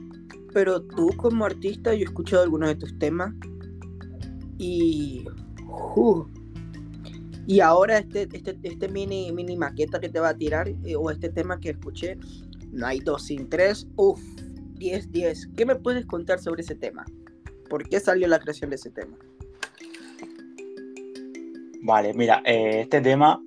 pero 0.52 0.82
tú 0.82 1.08
como 1.16 1.46
artista, 1.46 1.94
yo 1.94 2.00
he 2.00 2.04
escuchado 2.04 2.42
algunos 2.42 2.68
de 2.68 2.74
tus 2.74 2.98
temas 2.98 3.34
y... 4.58 5.24
uh, 5.96 6.26
y 7.46 7.60
ahora 7.60 7.96
este, 7.96 8.28
este, 8.30 8.58
este 8.62 8.88
mini, 8.88 9.32
mini 9.32 9.56
maqueta 9.56 9.98
que 9.98 10.10
te 10.10 10.20
va 10.20 10.28
a 10.28 10.36
tirar, 10.36 10.68
eh, 10.68 10.94
o 10.94 11.10
este 11.10 11.30
tema 11.30 11.58
que 11.58 11.70
escuché, 11.70 12.18
no 12.70 12.86
hay 12.86 13.00
dos 13.00 13.22
sin 13.22 13.48
tres, 13.48 13.88
uff, 13.96 14.20
10, 14.74 15.10
10. 15.10 15.48
¿Qué 15.56 15.64
me 15.64 15.74
puedes 15.74 16.04
contar 16.04 16.38
sobre 16.38 16.60
ese 16.60 16.74
tema? 16.74 17.06
¿Por 17.68 17.88
qué 17.88 18.00
salió 18.00 18.26
la 18.28 18.38
creación 18.38 18.70
de 18.70 18.76
ese 18.76 18.90
tema? 18.90 19.16
Vale, 21.82 22.12
mira, 22.14 22.42
eh, 22.44 22.80
este 22.82 23.00
tema, 23.00 23.40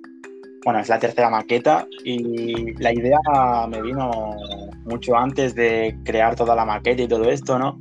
bueno, 0.64 0.80
es 0.80 0.88
la 0.88 0.98
tercera 0.98 1.30
maqueta 1.30 1.86
y 2.04 2.72
la 2.80 2.92
idea 2.92 3.18
me 3.68 3.82
vino 3.82 4.10
mucho 4.84 5.16
antes 5.16 5.54
de 5.54 5.96
crear 6.04 6.34
toda 6.34 6.56
la 6.56 6.64
maqueta 6.64 7.02
y 7.02 7.08
todo 7.08 7.30
esto, 7.30 7.58
¿no? 7.58 7.78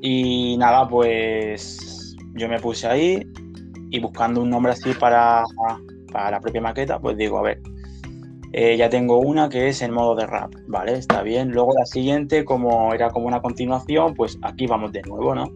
Y 0.00 0.56
nada, 0.58 0.88
pues 0.88 2.16
yo 2.34 2.48
me 2.48 2.58
puse 2.60 2.86
ahí 2.86 3.26
y 3.90 4.00
buscando 4.00 4.42
un 4.42 4.50
nombre 4.50 4.72
así 4.72 4.92
para, 4.94 5.44
para 6.12 6.30
la 6.30 6.40
propia 6.40 6.60
maqueta, 6.60 6.98
pues 6.98 7.16
digo, 7.16 7.38
a 7.38 7.42
ver, 7.42 7.60
eh, 8.58 8.74
ya 8.78 8.88
tengo 8.88 9.18
una 9.18 9.50
que 9.50 9.68
es 9.68 9.82
en 9.82 9.92
modo 9.92 10.14
de 10.14 10.26
rap, 10.26 10.50
¿vale? 10.66 10.94
Está 10.94 11.20
bien. 11.22 11.50
Luego 11.50 11.74
la 11.78 11.84
siguiente, 11.84 12.46
como 12.46 12.94
era 12.94 13.10
como 13.10 13.26
una 13.26 13.42
continuación, 13.42 14.14
pues 14.14 14.38
aquí 14.40 14.66
vamos 14.66 14.92
de 14.92 15.02
nuevo, 15.02 15.34
¿no? 15.34 15.52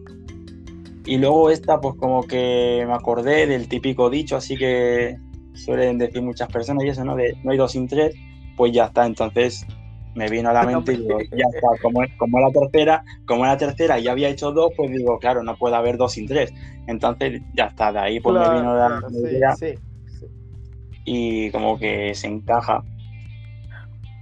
Y 1.06 1.16
luego 1.16 1.48
esta, 1.48 1.80
pues 1.80 1.94
como 1.96 2.24
que 2.24 2.84
me 2.86 2.92
acordé 2.92 3.46
del 3.46 3.70
típico 3.70 4.10
dicho, 4.10 4.36
así 4.36 4.54
que 4.54 5.16
suelen 5.54 5.96
decir 5.96 6.20
muchas 6.20 6.52
personas 6.52 6.84
y 6.84 6.88
eso, 6.88 7.02
¿no? 7.02 7.16
De 7.16 7.38
no 7.42 7.52
hay 7.52 7.56
dos 7.56 7.72
sin 7.72 7.88
tres, 7.88 8.14
pues 8.54 8.70
ya 8.72 8.84
está. 8.84 9.06
Entonces 9.06 9.66
me 10.14 10.28
vino 10.28 10.50
a 10.50 10.52
la 10.52 10.64
mente 10.64 10.92
y 10.92 10.98
digo, 10.98 11.20
ya 11.20 11.46
está, 11.54 11.68
como, 11.80 12.02
como 12.18 12.38
la 12.38 12.50
tercera, 12.50 13.02
como 13.26 13.46
la 13.46 13.56
tercera 13.56 13.98
ya 13.98 14.12
había 14.12 14.28
hecho 14.28 14.52
dos, 14.52 14.72
pues 14.76 14.90
digo, 14.90 15.18
claro, 15.18 15.42
no 15.42 15.56
puede 15.56 15.74
haber 15.74 15.96
dos 15.96 16.12
sin 16.12 16.26
tres. 16.26 16.52
Entonces 16.86 17.40
ya 17.54 17.64
está, 17.64 17.92
de 17.92 17.98
ahí 17.98 18.20
pues 18.20 18.34
me 18.34 18.56
vino 18.56 18.74
la 18.74 19.00
idea. 19.22 19.54
Y 21.12 21.50
como 21.50 21.76
que 21.76 22.14
se 22.14 22.28
encaja. 22.28 22.84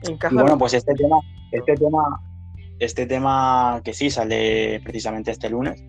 encaja. 0.08 0.34
Y 0.34 0.38
bueno, 0.38 0.56
pues 0.56 0.72
este 0.72 0.94
tema, 0.94 1.16
este 1.52 1.74
tema, 1.74 2.20
este 2.78 3.06
tema 3.06 3.82
que 3.84 3.92
sí 3.92 4.08
sale 4.08 4.80
precisamente 4.82 5.30
este 5.30 5.50
lunes. 5.50 5.84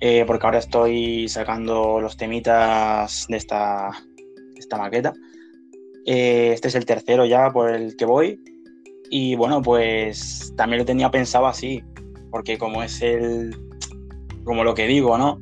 Eh, 0.00 0.24
porque 0.26 0.46
ahora 0.46 0.58
estoy 0.58 1.28
sacando 1.28 2.00
los 2.00 2.16
temitas 2.16 3.26
de 3.28 3.36
esta, 3.36 3.90
esta 4.56 4.78
maqueta. 4.78 5.12
Eh, 6.04 6.50
este 6.52 6.66
es 6.66 6.74
el 6.74 6.86
tercero 6.86 7.24
ya 7.24 7.52
por 7.52 7.70
el 7.70 7.96
que 7.96 8.04
voy. 8.04 8.40
Y 9.10 9.36
bueno, 9.36 9.62
pues 9.62 10.52
también 10.56 10.80
lo 10.80 10.84
tenía 10.84 11.08
pensado 11.12 11.46
así, 11.46 11.84
porque 12.32 12.58
como 12.58 12.82
es 12.82 13.00
el, 13.00 13.56
como 14.42 14.64
lo 14.64 14.74
que 14.74 14.88
digo, 14.88 15.16
¿no? 15.16 15.38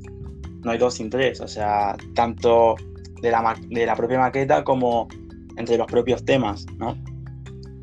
No 0.62 0.72
hay 0.72 0.76
dos 0.76 0.92
sin 0.92 1.08
tres, 1.08 1.40
o 1.40 1.48
sea, 1.48 1.96
tanto 2.14 2.76
de 3.22 3.30
la, 3.30 3.56
de 3.68 3.86
la 3.86 3.96
propia 3.96 4.18
maqueta 4.18 4.62
como 4.64 5.08
entre 5.56 5.78
los 5.78 5.86
propios 5.86 6.24
temas, 6.24 6.66
¿no? 6.76 6.96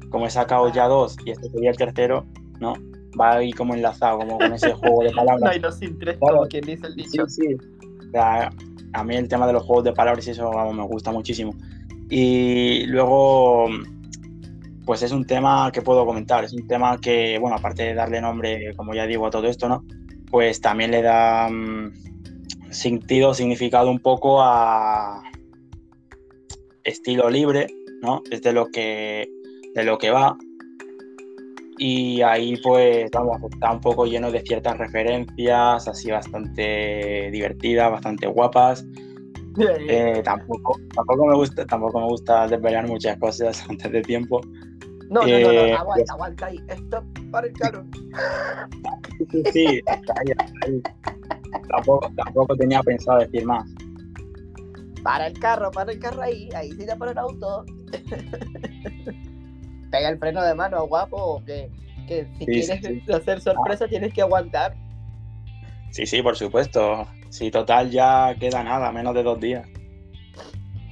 Como 0.10 0.27
he 0.27 0.29
sacado 0.29 0.72
ya 0.72 0.88
dos 0.88 1.17
y 1.25 1.31
este 1.31 1.50
sería 1.50 1.72
el 1.72 1.77
tercero, 1.77 2.25
¿no? 2.60 2.74
Va 3.19 3.38
ahí 3.38 3.51
como 3.53 3.74
enlazado, 3.74 4.19
como 4.19 4.38
con 4.38 4.53
ese 4.53 4.74
juego 4.74 5.03
de 5.03 5.12
palabras. 5.12 5.41
No 5.41 5.50
hay 5.50 5.60
dos 5.60 5.77
sin 5.77 5.98
tres, 5.98 6.17
como 6.19 6.46
quien 6.48 6.65
dice 6.65 6.88
el 6.88 6.96
dicho. 6.96 7.27
Sí, 7.27 7.41
sí. 7.48 7.58
O 8.08 8.12
sea, 8.12 8.51
a 8.93 9.03
mí 9.03 9.15
el 9.15 9.27
tema 9.27 9.48
de 9.48 9.53
los 9.53 9.63
juegos 9.63 9.86
de 9.86 9.93
palabras 9.93 10.27
y 10.27 10.31
eso 10.31 10.50
vamos, 10.50 10.75
me 10.75 10.84
gusta 10.84 11.12
muchísimo. 11.12 11.53
Y 12.10 12.86
luego, 12.88 13.67
pues 14.86 15.03
es 15.03 15.12
un 15.12 15.25
tema 15.25 15.72
que 15.72 15.81
puedo 15.81 16.05
comentar, 16.05 16.43
es 16.43 16.53
un 16.53 16.67
tema 16.67 17.00
que, 17.00 17.38
bueno, 17.39 17.55
aparte 17.55 17.84
de 17.84 17.93
darle 17.93 18.19
nombre, 18.19 18.74
como 18.75 18.93
ya 18.93 19.05
digo, 19.05 19.27
a 19.27 19.29
todo 19.29 19.48
esto, 19.48 19.69
¿no? 19.69 19.86
Pues 20.29 20.60
también 20.60 20.91
le 20.91 21.01
da 21.03 21.48
um, 21.50 21.91
sentido, 22.72 23.34
significado 23.34 23.89
un 23.91 24.00
poco 24.00 24.41
a 24.41 25.22
estilo 26.83 27.29
libre, 27.29 27.67
¿no? 28.01 28.21
Es 28.31 28.41
de 28.41 28.53
lo 28.53 28.67
que, 28.67 29.29
de 29.75 29.83
lo 29.83 29.98
que 29.98 30.12
va. 30.12 30.38
Y 31.77 32.21
ahí 32.21 32.57
pues 32.57 33.09
vamos, 33.12 33.38
está 33.51 33.71
un 33.71 33.79
poco 33.79 34.05
lleno 34.05 34.31
de 34.31 34.41
ciertas 34.41 34.77
referencias, 34.77 35.88
así 35.88 36.12
bastante 36.12 37.29
divertidas, 37.31 37.91
bastante 37.91 38.27
guapas. 38.27 38.86
Eh, 39.57 40.21
tampoco, 40.24 40.77
tampoco 40.93 41.25
me 41.25 41.36
gusta, 41.36 41.65
tampoco 41.65 42.00
me 42.00 42.05
gusta 42.07 42.48
desvelar 42.48 42.88
muchas 42.88 43.17
cosas 43.17 43.63
antes 43.69 43.91
de 43.91 44.01
tiempo. 44.01 44.41
No, 45.09 45.21
no, 45.21 45.27
no, 45.27 45.39
no, 45.39 45.51
eh, 45.51 45.74
aguanta, 45.74 45.93
pues 45.95 46.09
aguanta 46.12 46.45
ahí. 46.45 46.59
Esto 46.67 47.03
para 47.31 47.48
el 47.48 47.53
carro. 47.53 47.83
Sí, 49.31 49.43
sí, 49.51 49.81
está 49.86 50.13
ahí, 50.19 50.33
ahí. 50.65 50.81
Tampoco, 51.69 52.12
tampoco 52.15 52.55
tenía 52.55 52.81
pensado 52.83 53.19
decir 53.19 53.45
más. 53.45 53.67
Para 55.03 55.27
el 55.27 55.39
carro, 55.39 55.72
para 55.72 55.91
el 55.91 56.00
carro 56.00 56.22
ahí, 56.22 56.50
ahí 56.56 56.72
se 56.72 56.86
te 56.86 56.96
para 56.96 57.12
el 57.12 57.18
auto. 57.18 57.65
Pega 59.91 60.10
el 60.10 60.20
freno 60.20 60.44
de 60.44 60.53
mano, 60.53 60.86
guapo, 60.88 61.44
que, 61.46 61.72
que 62.08 62.27
si 62.38 62.46
quieres 62.46 62.70
hacer 63.10 63.41
sorpresa 63.41 63.88
tienes 63.88 64.13
que 64.13 64.22
aguantar. 64.22 64.75
Sí, 65.92 66.05
sí, 66.05 66.22
por 66.22 66.35
supuesto. 66.35 67.07
Sí, 67.29 67.51
total, 67.51 67.92
ya 67.92 68.35
queda 68.40 68.64
nada, 68.64 68.92
menos 68.92 69.14
de 69.14 69.24
dos 69.24 69.40
días. 69.40 69.68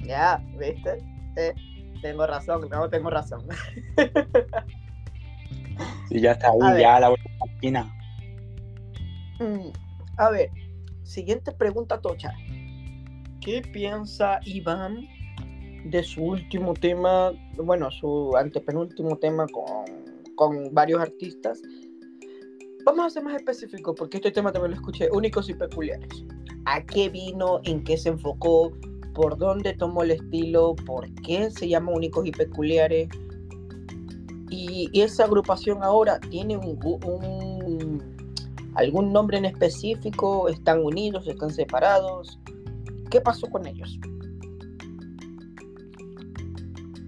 Ya, 0.04 0.42
¿viste? 0.58 1.04
Eh, 1.36 1.54
tengo 2.02 2.26
razón, 2.26 2.68
no 2.70 2.90
tengo 2.90 3.10
razón. 3.10 3.46
sí, 6.10 6.20
ya 6.20 6.32
está 6.32 6.50
ahí, 6.50 6.82
ya 6.82 7.00
la 7.00 7.10
vuelta 7.10 7.30
esquina. 7.54 7.94
Mm, 9.40 9.70
a 10.18 10.30
ver, 10.30 10.50
siguiente 11.04 11.52
pregunta, 11.52 12.00
Tocha. 12.00 12.34
¿Qué 13.42 13.62
piensa 13.62 14.40
Iván 14.46 15.08
de 15.86 16.04
su 16.04 16.24
último 16.24 16.74
tema, 16.74 17.32
bueno, 17.58 17.90
su 17.92 18.36
antepenúltimo 18.36 19.18
tema 19.18 19.46
con, 19.48 19.66
con 20.36 20.74
varios 20.74 21.02
artistas? 21.02 21.62
Vamos 22.86 23.06
a 23.06 23.10
ser 23.10 23.24
más 23.24 23.36
específicos 23.36 23.96
porque 23.98 24.18
este 24.18 24.32
tema 24.32 24.52
también 24.52 24.72
lo 24.72 24.78
escuché, 24.78 25.10
únicos 25.12 25.50
y 25.50 25.54
peculiares. 25.54 26.26
¿A 26.66 26.84
qué 26.86 27.10
vino? 27.10 27.60
¿En 27.64 27.84
qué 27.84 27.98
se 27.98 28.10
enfocó? 28.10 28.72
¿Por 29.14 29.38
dónde 29.38 29.74
tomó 29.74 30.04
el 30.04 30.12
estilo? 30.12 30.76
¿Por 30.86 31.10
qué 31.22 31.50
se 31.50 31.68
llama 31.68 31.92
únicos 31.92 32.26
y 32.26 32.32
peculiares? 32.32 33.10
Y, 34.50 34.90
esa 34.94 35.26
agrupación 35.26 35.84
ahora 35.84 36.20
tiene 36.20 36.58
un, 36.58 38.04
algún 38.76 39.12
nombre 39.12 39.38
en 39.38 39.46
específico, 39.46 40.48
están 40.50 40.84
unidos, 40.84 41.28
están 41.28 41.52
separados. 41.52 42.40
¿Qué 43.10 43.22
pasó 43.22 43.48
con 43.48 43.66
ellos? 43.66 44.00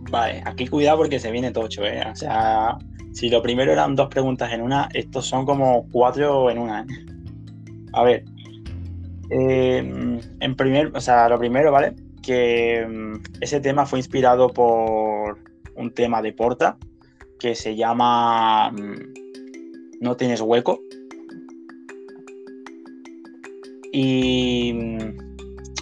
Vale, 0.10 0.42
aquí 0.46 0.68
cuidado 0.68 0.98
porque 0.98 1.20
se 1.20 1.32
viene 1.32 1.52
tocho, 1.52 1.84
¿eh? 1.86 2.04
O 2.12 2.16
sea, 2.16 2.78
si 3.12 3.30
lo 3.30 3.42
primero 3.42 3.72
eran 3.72 3.96
dos 3.96 4.08
preguntas 4.08 4.52
en 4.52 4.62
una, 4.62 4.90
estos 4.94 5.28
son 5.28 5.46
como 5.46 5.88
cuatro 5.92 6.50
en 6.50 6.58
una. 6.58 6.82
¿eh? 6.82 6.86
A 7.94 8.04
ver, 8.04 8.24
eh, 9.30 9.78
en 10.40 10.56
primer, 10.56 10.92
o 10.96 11.02
sea, 11.02 11.30
lo 11.30 11.38
primero, 11.38 11.72
¿vale? 11.72 11.96
Que 12.24 12.86
mm, 12.88 13.42
ese 13.42 13.60
tema 13.60 13.86
fue 13.86 14.00
inspirado 14.00 14.50
por 14.50 15.38
un 15.76 15.94
tema 15.94 16.22
de 16.22 16.34
Porta 16.34 16.78
que 17.40 17.56
se 17.56 17.76
llama 17.76 18.72
mm, 18.72 20.02
No 20.02 20.18
tienes 20.18 20.42
hueco. 20.42 20.82
Y 23.92 24.74
mm, 24.74 25.29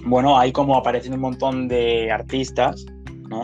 bueno, 0.08 0.38
ahí 0.38 0.52
como 0.52 0.76
aparecen 0.76 1.14
un 1.14 1.22
montón 1.22 1.68
de 1.68 2.12
artistas, 2.12 2.86
¿no? 3.30 3.42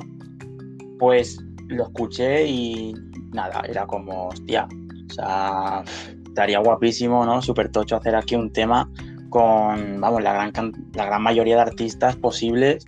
Pues 1.00 1.38
lo 1.68 1.84
escuché 1.84 2.48
y 2.48 2.94
nada, 3.34 3.62
era 3.68 3.86
como, 3.86 4.28
hostia, 4.28 4.68
o 5.10 5.14
sea, 5.14 5.84
estaría 6.26 6.60
guapísimo, 6.60 7.26
¿no? 7.26 7.42
Súper 7.42 7.70
tocho 7.70 7.98
hacer 7.98 8.16
aquí 8.16 8.36
un 8.36 8.52
tema 8.52 8.90
con, 9.30 10.00
vamos, 10.00 10.24
la 10.24 10.34
gran, 10.34 10.72
la 10.94 11.06
gran 11.06 11.22
mayoría 11.22 11.56
de 11.56 11.62
artistas 11.64 12.16
posibles, 12.16 12.86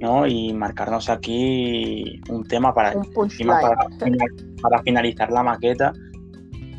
¿no? 0.00 0.26
Y 0.26 0.52
marcarnos 0.52 1.08
aquí 1.08 2.20
un 2.28 2.44
tema 2.44 2.72
para, 2.74 2.92
para, 4.62 4.82
finalizar 4.82 5.32
la 5.32 5.42
maqueta 5.42 5.92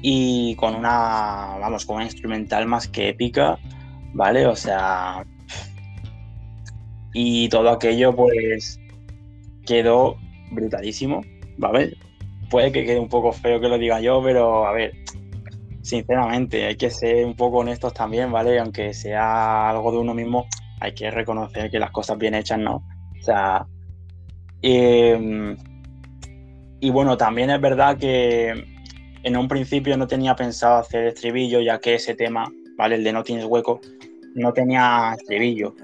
y 0.02 0.56
con 0.56 0.76
una, 0.76 1.58
vamos, 1.60 1.86
con 1.86 1.98
una 1.98 2.06
instrumental 2.06 2.68
más 2.68 2.88
que 2.88 3.10
épica, 3.10 3.58
¿vale? 4.14 4.46
O 4.46 4.56
sea, 4.56 5.26
y 7.20 7.50
todo 7.50 7.70
aquello 7.70 8.16
pues 8.16 8.80
quedó 9.66 10.18
brutalísimo, 10.52 11.22
¿vale? 11.58 11.98
puede 12.50 12.72
que 12.72 12.86
quede 12.86 13.00
un 13.00 13.10
poco 13.10 13.32
feo 13.32 13.60
que 13.60 13.70
lo 13.70 13.78
diga 13.78 14.00
yo, 14.00 14.22
pero 14.24 14.66
a 14.66 14.74
ver, 14.74 14.94
sinceramente, 15.82 16.66
hay 16.66 16.76
que 16.76 16.90
ser 16.90 17.26
un 17.26 17.36
poco 17.36 17.58
honestos 17.58 17.94
también, 17.94 18.32
¿vale? 18.32 18.60
Aunque 18.60 18.94
sea 18.94 19.70
algo 19.70 19.92
de 19.92 19.98
uno 20.00 20.14
mismo, 20.14 20.48
hay 20.80 20.94
que 20.94 21.12
reconocer 21.12 21.70
que 21.70 21.80
las 21.80 21.92
cosas 21.92 22.18
bien 22.18 22.36
hechas, 22.36 22.60
¿no? 22.60 22.84
O 23.20 23.24
sea, 23.24 23.66
em, 24.62 25.58
y 26.80 26.90
bueno, 26.90 27.18
también 27.18 27.50
es 27.50 27.60
verdad 27.60 27.98
que 27.98 28.52
en 29.24 29.38
un 29.38 29.48
principio 29.48 29.98
no 29.98 30.08
tenía 30.08 30.36
pensado 30.36 30.78
hacer 30.78 31.08
estribillo, 31.08 31.60
ya 31.62 31.80
que 31.80 31.96
ese 31.96 32.16
tema, 32.16 32.50
¿vale? 32.78 32.96
El 32.96 33.04
de 33.04 33.14
no 33.14 33.24
tienes 33.24 33.46
hueco, 33.46 33.82
no 34.36 34.54
tenía 34.54 35.14
estribillo. 35.18 35.76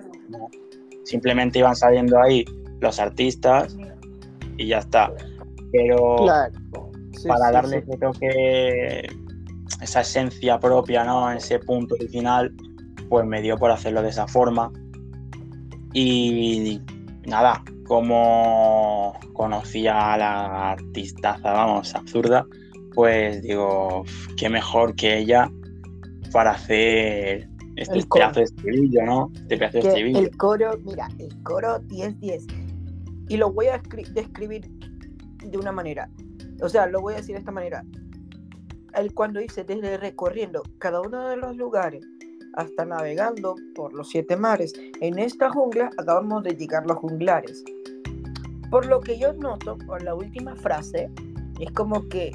Simplemente 1.04 1.60
iban 1.60 1.76
saliendo 1.76 2.22
ahí 2.22 2.46
los 2.80 3.00
artistas 3.00 3.76
y 4.58 4.68
ya 4.68 4.80
está 4.80 5.12
pero 5.74 6.18
para 7.28 7.52
darle 7.52 7.80
ese 7.80 7.98
toque, 7.98 9.10
esa 9.82 10.02
esencia 10.02 10.60
propia, 10.60 11.04
¿no? 11.04 11.32
Ese 11.32 11.60
punto 11.60 11.96
original, 11.96 12.54
pues 13.10 13.26
me 13.26 13.42
dio 13.42 13.58
por 13.58 13.72
hacerlo 13.72 14.04
de 14.04 14.10
esa 14.10 14.28
forma. 14.28 14.72
Y 15.94 16.80
nada, 17.26 17.64
como 17.88 19.20
conocía 19.34 20.14
a 20.14 20.18
la 20.18 20.72
artistaza, 20.74 21.52
vamos, 21.52 21.94
absurda, 21.96 22.46
pues 22.94 23.42
digo, 23.42 24.04
qué 24.38 24.50
mejor 24.50 24.96
que 24.96 25.18
ella 25.18 25.52
para 26.32 26.52
hacer 26.52 27.50
este 27.76 28.06
pedazo 28.06 28.40
de 28.40 28.44
estribillo, 28.46 29.04
¿no? 29.04 29.32
Este 29.34 29.58
pedazo 29.58 29.80
de 29.80 29.88
estribillo. 29.88 30.20
El 30.20 30.38
coro, 30.38 30.78
mira, 30.84 31.08
el 31.20 31.44
coro 31.44 31.80
10-10. 31.82 32.46
Y 33.30 33.38
lo 33.38 33.52
voy 33.52 33.68
a 33.68 33.82
describir 34.14 34.70
de 35.44 35.58
una 35.58 35.72
manera. 35.72 36.10
O 36.62 36.70
sea, 36.70 36.88
lo 36.88 37.02
voy 37.02 37.14
a 37.14 37.18
decir 37.18 37.36
de 37.36 37.40
esta 37.40 37.52
manera. 37.52 37.84
Él 38.96 39.14
cuando 39.14 39.40
dice 39.40 39.64
desde 39.64 39.98
recorriendo 39.98 40.62
cada 40.78 41.02
uno 41.02 41.30
de 41.30 41.38
los 41.38 41.56
lugares 41.58 42.06
hasta 42.56 42.86
navegando 42.86 43.56
por 43.74 43.94
los 43.94 44.10
siete 44.10 44.36
mares. 44.36 44.74
En 45.02 45.18
esta 45.18 45.50
jungla 45.50 45.90
acabamos 45.98 46.44
de 46.44 46.56
llegar 46.56 46.86
los 46.86 46.98
junglares. 46.98 47.64
Por 48.70 48.86
lo 48.86 49.00
que 49.00 49.18
yo 49.18 49.34
noto 49.34 49.78
con 49.88 50.06
la 50.06 50.14
última 50.14 50.56
frase, 50.56 51.10
es 51.60 51.72
como 51.72 52.08
que 52.08 52.32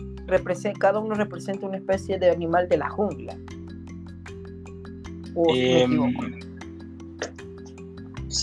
cada 0.78 0.98
uno 0.98 1.14
representa 1.14 1.66
una 1.66 1.78
especie 1.78 2.18
de 2.18 2.30
animal 2.30 2.68
de 2.68 2.76
la 2.76 2.90
jungla. 2.90 3.38
Em, 5.54 6.14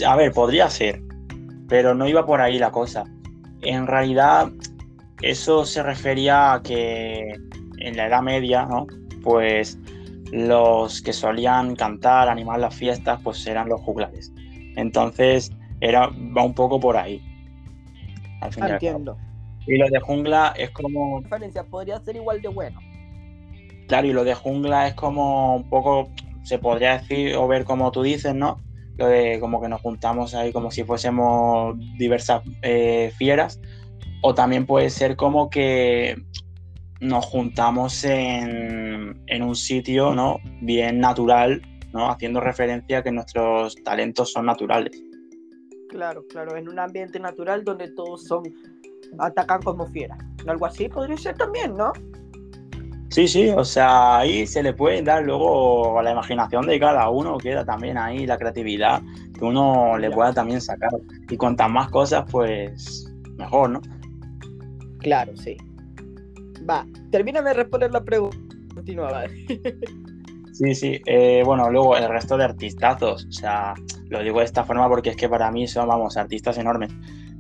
a 0.06 0.16
ver, 0.16 0.32
podría 0.32 0.70
ser, 0.70 1.02
pero 1.68 1.94
no 1.94 2.08
iba 2.08 2.26
por 2.26 2.42
ahí 2.42 2.58
la 2.58 2.72
cosa. 2.72 3.06
En 3.62 3.88
realidad, 3.88 4.52
eso 5.22 5.66
se 5.66 5.84
refería 5.84 6.54
a 6.54 6.62
que 6.62 7.36
en 7.80 7.98
la 7.98 8.08
Edad 8.08 8.22
Media, 8.22 8.66
¿no? 8.66 8.88
Pues 9.24 9.78
los 10.32 11.02
que 11.02 11.14
solían 11.14 11.76
cantar, 11.76 12.30
animar 12.30 12.60
las 12.60 12.76
fiestas, 12.76 13.20
pues 13.24 13.46
eran 13.48 13.70
los 13.70 13.82
juglares. 13.82 14.32
Entonces, 14.76 15.52
era, 15.82 16.08
va 16.08 16.44
un 16.44 16.54
poco 16.54 16.80
por 16.80 16.98
ahí. 16.98 17.22
Entiendo. 18.58 19.18
Y 19.68 19.78
lo 19.78 19.90
de 19.90 20.00
jungla 20.00 20.54
es 20.58 20.70
como. 20.72 21.24
Podría 21.70 22.00
ser 22.00 22.16
igual 22.16 22.42
de 22.42 22.48
bueno. 22.50 22.80
Claro, 23.88 24.08
y 24.08 24.14
lo 24.14 24.24
de 24.24 24.34
jungla 24.34 24.88
es 24.88 24.94
como 24.96 25.58
un 25.58 25.70
poco, 25.70 26.10
se 26.46 26.60
podría 26.60 27.00
decir 27.00 27.36
o 27.36 27.48
ver 27.48 27.66
como 27.66 27.92
tú 27.92 28.04
dices, 28.04 28.36
¿no? 28.36 28.62
Lo 28.98 29.08
de 29.08 29.40
como 29.40 29.62
que 29.62 29.68
nos 29.68 29.82
juntamos 29.82 30.34
ahí 30.36 30.54
como 30.54 30.72
si 30.72 30.84
fuésemos 30.84 31.76
diversas 31.98 32.44
eh, 32.62 33.12
fieras. 33.18 33.60
O 34.22 34.34
también 34.34 34.66
puede 34.66 34.90
ser 34.90 35.16
como 35.16 35.50
que 35.50 36.16
nos 37.02 37.26
juntamos 37.26 38.04
en, 38.06 39.22
en, 39.28 39.44
un 39.44 39.56
sitio, 39.56 40.16
¿no? 40.16 40.40
Bien 40.62 41.00
natural, 41.00 41.62
¿no? 41.94 42.10
Haciendo 42.10 42.40
referencia 42.40 43.00
a 43.00 43.04
que 43.04 43.12
nuestros 43.12 43.76
talentos 43.84 44.32
son 44.32 44.46
naturales. 44.46 45.04
Claro, 45.90 46.26
claro, 46.30 46.56
en 46.58 46.70
un 46.70 46.80
ambiente 46.80 47.20
natural 47.20 47.64
donde 47.64 47.92
todos 47.92 48.26
son 48.26 48.44
atacan 49.20 49.62
como 49.62 49.86
fieras. 49.88 50.18
Algo 50.48 50.66
así 50.66 50.90
podría 50.90 51.18
ser 51.18 51.38
también, 51.38 51.76
¿no? 51.76 51.92
Sí, 53.16 53.30
sí, 53.30 53.48
o 53.48 53.64
sea, 53.64 54.18
ahí 54.18 54.46
se 54.46 54.62
le 54.62 54.74
puede 54.74 55.02
dar 55.02 55.24
luego 55.24 55.98
a 55.98 56.04
la 56.04 56.12
imaginación 56.12 56.68
de 56.68 56.78
cada 56.78 57.10
uno, 57.10 57.38
queda 57.38 57.64
también 57.64 57.98
ahí 57.98 58.28
la 58.28 58.38
creatividad 58.38 59.02
que 59.34 59.46
uno 59.46 59.98
le 59.98 60.12
pueda 60.12 60.34
también 60.34 60.60
sacar. 60.60 60.92
Y 61.30 61.38
cuantas 61.38 61.70
más 61.70 61.90
cosas, 61.92 62.26
pues 62.30 63.10
mejor, 63.38 63.70
¿no? 63.70 63.82
Claro, 65.00 65.32
sí. 65.38 65.56
Va, 66.70 66.86
termíname 67.10 67.52
de 67.52 67.54
responder 67.54 67.90
la 67.94 68.04
pregunta. 68.04 68.38
Continúa, 68.74 69.24
Sí, 70.52 70.76
sí. 70.76 71.00
Eh, 71.06 71.42
bueno, 71.46 71.72
luego 71.72 71.96
el 71.96 72.10
resto 72.10 72.36
de 72.38 72.44
artistazos. 72.44 73.28
O 73.30 73.32
sea, 73.32 73.76
lo 74.10 74.24
digo 74.24 74.40
de 74.40 74.46
esta 74.46 74.66
forma 74.66 74.90
porque 74.90 75.12
es 75.12 75.16
que 75.16 75.30
para 75.30 75.50
mí 75.52 75.70
son, 75.70 75.88
vamos, 75.88 76.18
artistas 76.18 76.58
enormes. 76.58 76.92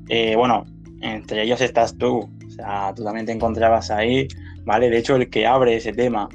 Eh, 0.07 0.37
bueno, 0.37 0.63
entre 1.01 1.43
ellos 1.43 1.59
estás 1.59 1.97
tú, 1.97 2.29
sea, 2.55 2.93
tú 2.95 3.03
también 3.03 3.25
te 3.25 3.31
encontrabas 3.31 3.91
ahí, 3.91 4.27
¿vale? 4.65 4.89
De 4.89 4.97
hecho, 4.97 5.15
el 5.15 5.29
que 5.29 5.45
abre 5.45 5.75
ese 5.75 5.93
tema, 5.93 6.29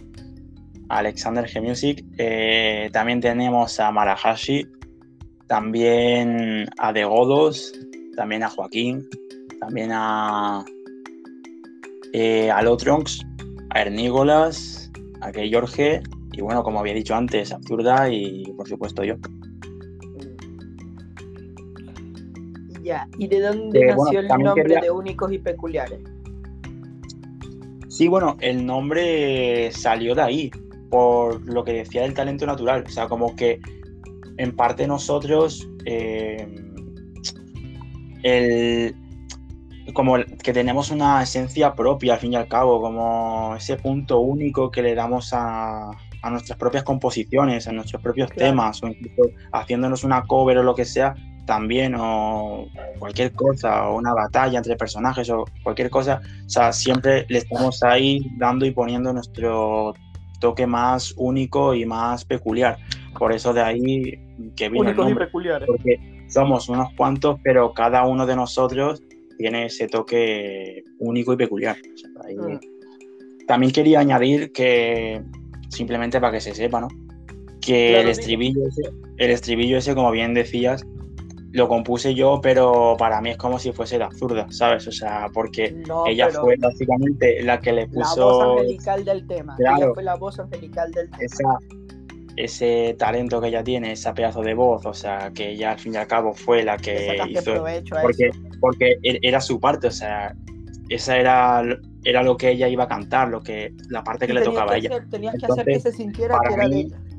Alexander 0.89 1.47
G 1.47 1.63
Music, 1.63 2.05
eh, 2.19 2.91
también 2.93 3.21
tenemos 3.21 3.79
a 3.81 3.91
Marahashi, 3.91 4.67
también 5.47 6.69
a 6.79 6.93
De 6.93 7.05
Godos, 7.05 7.73
también 8.17 8.43
a 8.43 8.51
Joaquín, 8.51 9.09
también 9.61 9.91
a, 9.93 10.65
eh, 12.13 12.51
a 12.51 12.63
Lotronx, 12.63 13.25
a 13.71 13.83
Ernígolas, 13.83 14.91
a 15.21 15.33
Que 15.33 15.51
Jorge, 15.53 16.03
y 16.33 16.41
bueno, 16.41 16.63
como 16.63 16.81
había 16.81 16.95
dicho 16.95 17.15
antes, 17.15 17.53
Absurda 17.53 18.09
y 18.11 18.45
por 18.57 18.69
supuesto 18.69 19.05
yo. 19.05 19.17
¿Y 23.19 23.29
de 23.29 23.41
dónde 23.41 23.81
eh, 23.81 23.95
nació 23.97 24.21
el 24.21 24.29
nombre 24.29 24.81
de 24.81 24.91
únicos 24.91 25.33
y 25.33 25.39
peculiares? 25.39 26.01
Sí, 27.89 28.09
bueno, 28.09 28.37
el 28.41 28.65
nombre 28.65 29.71
salió 29.73 30.15
de 30.15 30.23
ahí, 30.23 30.51
por 30.91 31.41
lo 31.53 31.65
que 31.65 31.73
decía 31.73 32.03
del 32.03 32.15
talento 32.15 32.47
natural. 32.47 32.85
O 32.87 32.91
sea, 32.91 33.09
como 33.09 33.35
que 33.35 33.61
en 34.37 34.55
parte 34.55 34.87
nosotros, 34.87 35.69
eh, 35.85 36.47
el, 38.23 38.95
como 39.93 40.17
que 40.43 40.53
tenemos 40.53 40.91
una 40.91 41.23
esencia 41.23 41.75
propia 41.75 42.15
al 42.15 42.21
fin 42.21 42.33
y 42.33 42.37
al 42.37 42.49
cabo, 42.49 42.81
como 42.81 43.57
ese 43.57 43.77
punto 43.77 44.21
único 44.21 44.71
que 44.71 44.83
le 44.83 44.95
damos 44.95 45.33
a, 45.33 45.91
a 46.23 46.31
nuestras 46.31 46.59
propias 46.59 46.85
composiciones, 46.85 47.67
a 47.67 47.73
nuestros 47.73 48.03
propios 48.03 48.31
temas, 48.31 48.83
o 48.83 48.89
incluso 48.89 49.31
haciéndonos 49.53 50.05
una 50.05 50.23
cover 50.23 50.59
o 50.59 50.63
lo 50.63 50.75
que 50.75 50.85
sea, 50.85 51.15
también 51.51 51.97
o 51.99 52.69
cualquier 53.01 53.33
cosa 53.33 53.89
o 53.89 53.99
una 53.99 54.15
batalla 54.15 54.57
entre 54.57 54.77
personajes 54.77 55.29
o 55.31 55.45
cualquier 55.65 55.91
cosa, 55.91 56.21
o 56.47 56.49
sea, 56.49 56.73
siempre 56.73 57.27
le 57.29 57.39
estamos 57.39 57.83
ahí 57.83 58.25
dando 58.39 58.65
y 58.67 58.71
poniendo 58.71 59.13
nuestro 59.13 59.93
toque 60.39 60.65
más 60.69 61.13
único 61.17 61.75
y 61.75 61.85
más 61.87 62.25
peculiar. 62.25 62.79
Por 63.19 63.33
eso 63.33 63.53
de 63.53 63.63
ahí 63.63 64.13
que 64.55 64.69
viene 64.69 64.91
Únicos 64.91 65.11
y 65.11 65.15
peculiares. 65.17 65.67
Porque 65.67 66.25
somos 66.29 66.69
unos 66.69 66.95
cuantos, 66.97 67.41
pero 67.43 67.75
cada 67.75 68.07
uno 68.07 68.27
de 68.27 68.37
nosotros 68.37 69.03
tiene 69.37 69.67
ese 69.67 69.89
toque 69.89 70.85
único 71.01 71.33
y 71.33 71.37
peculiar. 71.37 71.79
Mm. 72.33 73.45
También 73.49 73.73
quería 73.73 73.99
añadir 73.99 74.53
que, 74.53 75.21
simplemente 75.69 76.21
para 76.21 76.35
que 76.35 76.41
se 76.41 76.55
sepa, 76.55 76.81
¿no? 76.81 76.87
Que 77.61 78.01
el 78.01 78.09
estribillo, 78.09 78.61
el 79.17 79.31
estribillo 79.33 79.79
ese, 79.79 79.97
como 79.97 80.13
bien 80.13 80.33
decías, 80.33 80.87
lo 81.53 81.69
compuse 81.69 82.15
yo, 82.15 82.41
pero 82.41 82.97
para 82.99 83.21
mí 83.21 83.31
es 83.31 83.37
como 83.37 83.59
si 83.59 83.73
fuese 83.73 83.99
la 83.99 84.11
zurda, 84.13 84.47
¿sabes? 84.51 84.87
O 84.87 84.93
sea, 84.93 85.29
porque 85.33 85.83
ella 86.07 86.31
fue 86.31 86.57
básicamente 86.57 87.43
la 87.43 87.61
que 87.61 87.73
le 87.73 87.89
puso. 87.89 88.39
La 88.39 88.47
voz 88.47 88.61
angelical 88.61 89.05
del 89.05 89.27
tema. 89.27 89.57
ella 89.59 89.91
fue 89.93 90.03
la 90.03 90.17
voz 90.17 90.39
angelical 90.39 90.93
del 90.93 91.11
tema. 91.11 91.59
ese 92.37 92.95
talento 92.99 93.41
que 93.41 93.49
ella 93.49 93.65
tiene, 93.65 93.93
ese 93.93 94.13
pedazo 94.13 94.43
de 94.43 94.55
voz, 94.55 94.87
o 94.87 94.95
sea, 94.95 95.33
que 95.35 95.51
ella 95.51 95.73
al 95.73 95.79
fin 95.79 95.95
y 95.95 95.97
al 95.97 96.07
cabo 96.07 96.33
fue 96.35 96.63
la 96.63 96.77
que 96.77 97.19
hizo. 97.29 97.65
Porque, 98.01 98.31
porque 98.61 98.99
e-, 99.03 99.19
era 99.23 99.41
su 99.41 99.59
parte, 99.59 99.89
o 99.89 99.93
sea, 99.93 100.35
esa 100.89 101.19
era, 101.19 101.65
era 102.05 102.23
lo 102.23 102.37
que 102.37 102.51
ella 102.51 102.69
iba 102.69 102.85
a 102.85 102.89
cantar, 102.89 103.29
lo 103.29 103.43
que, 103.43 103.75
la 103.89 104.05
parte 104.05 104.29
que 104.29 104.35
le 104.35 104.43
tocaba 104.43 104.73
a 104.73 104.77
ella. 104.77 105.05
tenías 105.11 105.35
que 105.35 105.47
hacer 105.47 105.65
que 105.65 105.81
se 105.81 105.93
sintiera 105.93 106.39
que 106.47 106.55
era 106.55 106.69
de 106.69 106.77
ella 106.77 107.10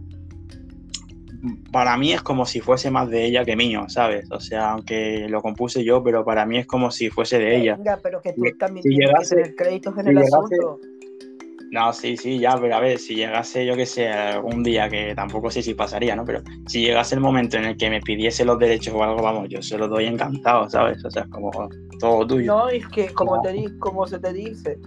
para 1.72 1.98
mí 1.98 2.14
es 2.14 2.22
como 2.22 2.46
si 2.46 2.62
fuese 2.62 2.92
más 2.92 3.10
de 3.10 3.26
ella 3.26 3.44
que 3.44 3.56
mío, 3.56 3.86
¿sabes? 3.88 4.30
O 4.32 4.40
sea, 4.40 4.72
aunque 4.72 5.28
lo 5.30 5.42
compuse 5.42 5.84
yo, 5.84 6.04
pero 6.04 6.24
para 6.24 6.46
mí 6.46 6.60
es 6.60 6.68
como 6.68 6.92
si 6.92 7.10
fuese 7.10 7.40
de 7.40 7.58
ella. 7.58 7.76
Venga, 7.76 8.00
pero 8.02 8.22
que 8.22 8.34
tú 8.34 8.44
también 8.60 8.84
tienes 8.84 9.30
que 9.30 9.36
tener 9.36 9.56
créditos 9.56 9.98
en 9.98 10.08
el 10.10 10.18
asunto. 10.20 10.80
No, 11.72 11.94
sí, 11.94 12.18
sí, 12.18 12.38
ya, 12.38 12.58
pero 12.60 12.76
a 12.76 12.80
ver, 12.82 13.00
si 13.00 13.16
llegase, 13.16 13.66
yo 13.66 13.78
que 13.78 13.86
sé, 13.86 14.10
algún 14.10 14.62
día, 14.62 14.90
que 14.90 15.16
tampoco 15.16 15.50
sé 15.50 15.62
si 15.62 15.74
pasaría, 15.74 16.18
¿no? 16.18 16.26
Pero 16.26 16.42
si 16.68 16.82
llegase 16.82 17.16
el 17.16 17.22
momento 17.22 17.58
en 17.58 17.64
el 17.64 17.78
que 17.78 17.90
me 17.90 18.02
pidiese 18.02 18.44
los 18.44 18.60
derechos 18.60 18.94
o 18.94 19.02
algo, 19.02 19.24
vamos, 19.24 19.48
yo 19.48 19.62
se 19.62 19.78
los 19.78 19.90
doy 19.90 20.06
encantado, 20.06 20.70
¿sabes? 20.70 21.04
O 21.06 21.10
sea, 21.10 21.24
es 21.24 21.30
como 21.30 21.50
todo 21.98 22.28
tuyo. 22.28 22.54
No, 22.54 22.70
es 22.70 22.86
que, 22.90 23.08
como, 23.14 23.42
te 23.42 23.54
di 23.54 23.66
como 23.80 24.06
se 24.06 24.20
te 24.20 24.34
dice, 24.34 24.78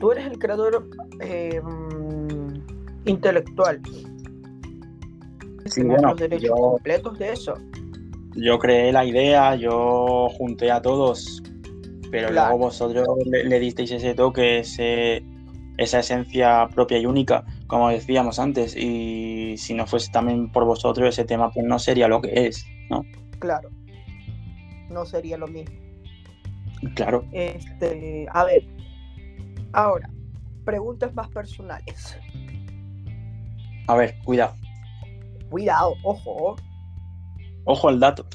tú 0.00 0.12
eres 0.12 0.26
el 0.26 0.38
creador 0.38 0.88
eh, 1.20 1.60
intelectual 3.04 3.82
Sí, 5.66 5.82
bueno, 5.82 6.14
yo, 6.16 6.54
completos 6.54 7.18
de 7.18 7.32
eso. 7.32 7.54
Yo 8.36 8.58
creé 8.58 8.92
la 8.92 9.04
idea, 9.04 9.54
yo 9.54 10.28
junté 10.36 10.70
a 10.70 10.82
todos, 10.82 11.42
pero 12.10 12.30
luego 12.30 12.58
vosotros 12.58 13.06
le, 13.26 13.60
disteis 13.60 13.92
ese 13.92 14.14
toque, 14.14 14.58
esa 14.58 15.98
esencia 15.98 16.68
propia 16.74 16.98
y 16.98 17.06
única, 17.06 17.44
como 17.66 17.88
decíamos 17.88 18.38
antes, 18.38 18.76
y 18.76 19.56
si 19.56 19.74
no 19.74 19.86
fuese 19.86 20.10
también 20.10 20.50
por 20.50 20.64
vosotros 20.64 21.08
ese 21.08 21.24
tema, 21.24 21.50
pues 21.50 21.64
no 21.64 21.78
sería 21.78 22.08
lo 22.08 22.20
que 22.20 22.46
es, 22.46 22.66
¿no? 22.90 23.02
Claro, 23.38 23.70
no 24.90 25.06
sería 25.06 25.38
lo 25.38 25.46
mismo. 25.46 25.74
Claro. 26.94 27.24
Este, 27.32 28.26
a 28.30 28.44
ver, 28.44 28.64
ahora, 29.72 30.10
preguntas 30.64 31.14
más 31.14 31.28
personales. 31.28 32.18
A 33.86 33.96
ver, 33.96 34.16
cuidado. 34.24 34.54
Cuidado, 35.54 35.94
ojo. 36.02 36.56
Ojo 37.66 37.88
al 37.88 38.00
dato. 38.00 38.26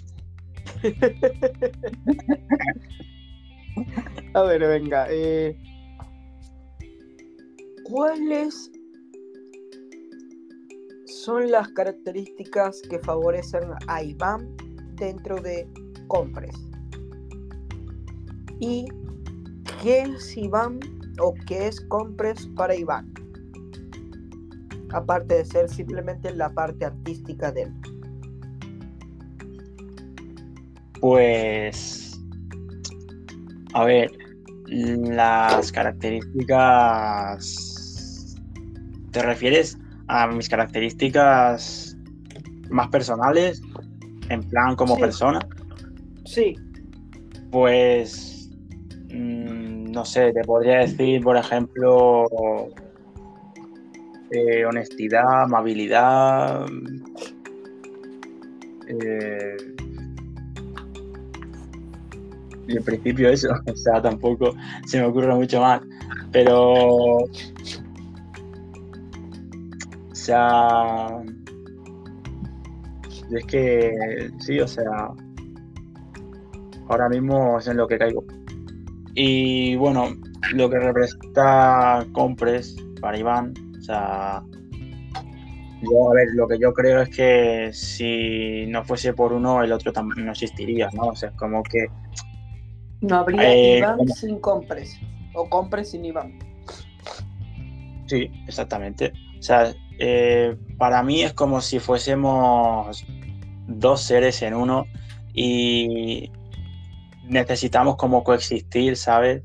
A 4.33 4.43
ver, 4.43 4.61
venga. 4.61 5.05
Eh, 5.09 5.53
¿Cuáles 7.83 8.71
son 11.07 11.51
las 11.51 11.67
características 11.67 12.81
que 12.89 12.99
favorecen 12.99 13.71
a 13.87 14.01
Iván 14.01 14.55
dentro 14.95 15.41
de 15.41 15.67
Compres? 16.07 16.55
¿Y 18.61 18.85
qué 19.83 20.03
es 20.03 20.37
Iván 20.37 20.79
o 21.19 21.33
qué 21.47 21.67
es 21.67 21.81
Compres 21.81 22.47
para 22.55 22.73
Iván? 22.73 23.13
Aparte 24.93 25.35
de 25.35 25.45
ser 25.45 25.69
simplemente 25.69 26.33
la 26.33 26.49
parte 26.49 26.85
artística 26.85 27.51
de 27.51 27.63
él? 27.63 27.73
Pues, 30.99 32.19
a 33.73 33.85
ver, 33.85 34.11
las 34.67 35.71
características, 35.71 38.35
¿te 39.11 39.21
refieres 39.21 39.77
a 40.07 40.27
mis 40.27 40.49
características 40.49 41.95
más 42.69 42.89
personales, 42.89 43.61
en 44.29 44.43
plan 44.49 44.75
como 44.75 44.97
persona? 44.97 45.39
Sí. 46.25 46.55
Pues, 47.51 48.49
mm, 49.11 49.91
no 49.91 50.03
sé, 50.05 50.33
te 50.33 50.41
podría 50.43 50.79
decir, 50.79 51.23
por 51.23 51.37
ejemplo, 51.37 52.25
eh, 54.31 54.65
honestidad, 54.65 55.43
amabilidad. 55.43 56.65
Eh, 58.87 59.57
y 62.67 62.77
en 62.77 62.83
principio 62.83 63.29
eso, 63.29 63.49
o 63.65 63.75
sea, 63.75 64.01
tampoco 64.01 64.53
se 64.85 64.99
me 64.99 65.05
ocurre 65.05 65.33
mucho 65.33 65.61
más. 65.61 65.81
Pero. 66.31 66.73
O 66.73 67.29
sea. 70.11 71.07
Es 73.31 73.45
que 73.45 74.31
sí, 74.39 74.59
o 74.59 74.67
sea. 74.67 75.09
Ahora 76.87 77.09
mismo 77.09 77.59
es 77.59 77.67
en 77.67 77.77
lo 77.77 77.87
que 77.87 77.97
caigo. 77.97 78.23
Y 79.15 79.75
bueno, 79.75 80.15
lo 80.53 80.69
que 80.69 80.79
representa 80.79 82.05
Compres 82.13 82.75
para 83.01 83.17
Iván 83.17 83.53
sea, 83.81 84.43
yo, 85.81 86.11
a 86.11 86.13
ver, 86.13 86.27
lo 86.33 86.47
que 86.47 86.59
yo 86.59 86.73
creo 86.73 87.01
es 87.01 87.09
que 87.09 87.69
si 87.73 88.65
no 88.67 88.83
fuese 88.83 89.13
por 89.13 89.33
uno, 89.33 89.63
el 89.63 89.71
otro 89.71 89.93
también 89.93 90.25
no 90.25 90.31
existiría, 90.31 90.89
¿no? 90.93 91.07
O 91.07 91.15
sea, 91.15 91.29
es 91.29 91.35
como 91.35 91.63
que... 91.63 91.87
No 93.01 93.17
habría 93.17 93.53
eh, 93.53 93.77
Iván 93.77 94.07
sin 94.09 94.39
Compres, 94.39 94.99
o 95.33 95.49
Compres 95.49 95.91
sin 95.91 96.05
Iván. 96.05 96.37
Sí, 98.07 98.29
exactamente. 98.47 99.13
O 99.39 99.41
sea, 99.41 99.73
eh, 99.99 100.57
para 100.77 101.01
mí 101.03 101.21
es 101.21 101.33
como 101.33 101.61
si 101.61 101.79
fuésemos 101.79 103.05
dos 103.67 104.01
seres 104.01 104.41
en 104.41 104.53
uno 104.53 104.85
y 105.33 106.31
necesitamos 107.23 107.95
como 107.95 108.23
coexistir, 108.23 108.97
¿sabes? 108.97 109.43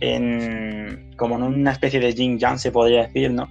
en, 0.00 1.07
como 1.18 1.36
en 1.36 1.42
una 1.42 1.72
especie 1.72 2.00
de 2.00 2.14
yin 2.14 2.38
yang, 2.38 2.58
se 2.58 2.72
podría 2.72 3.02
decir, 3.02 3.30
¿no? 3.30 3.48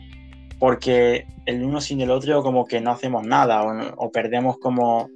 Porque 0.58 1.28
el 1.46 1.64
uno 1.64 1.80
sin 1.80 2.02
el 2.02 2.10
otro 2.10 2.42
como 2.42 2.66
que 2.66 2.82
no 2.82 2.92
hacemos 2.92 3.24
nada 3.24 3.64
o, 3.98 4.12
perdemos 4.12 4.58
como 4.58 5.10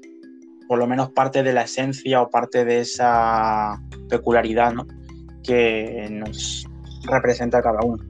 por 0.67 0.77
lo 0.77 0.85
menos 0.85 1.09
parte 1.09 1.41
de 1.41 1.53
la 1.53 1.63
esencia 1.63 2.21
o 2.21 2.29
parte 2.29 2.63
de 2.63 2.81
esa 2.81 3.81
peculiaridad, 4.09 4.73
¿no? 4.73 4.85
Que 5.43 6.07
nos 6.11 6.67
representa 7.03 7.61
cada 7.61 7.79
uno. 7.83 8.03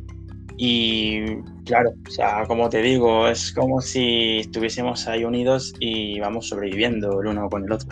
Y 0.57 1.41
claro, 1.65 1.91
o 2.07 2.11
sea, 2.11 2.43
como 2.45 2.69
te 2.69 2.81
digo, 2.81 3.27
es 3.27 3.51
como 3.53 3.79
si 3.81 4.39
estuviésemos 4.39 5.07
ahí 5.07 5.23
unidos 5.23 5.73
y 5.79 6.19
vamos 6.19 6.49
sobreviviendo 6.49 7.21
el 7.21 7.27
uno 7.27 7.49
con 7.49 7.63
el 7.63 7.71
otro. 7.71 7.89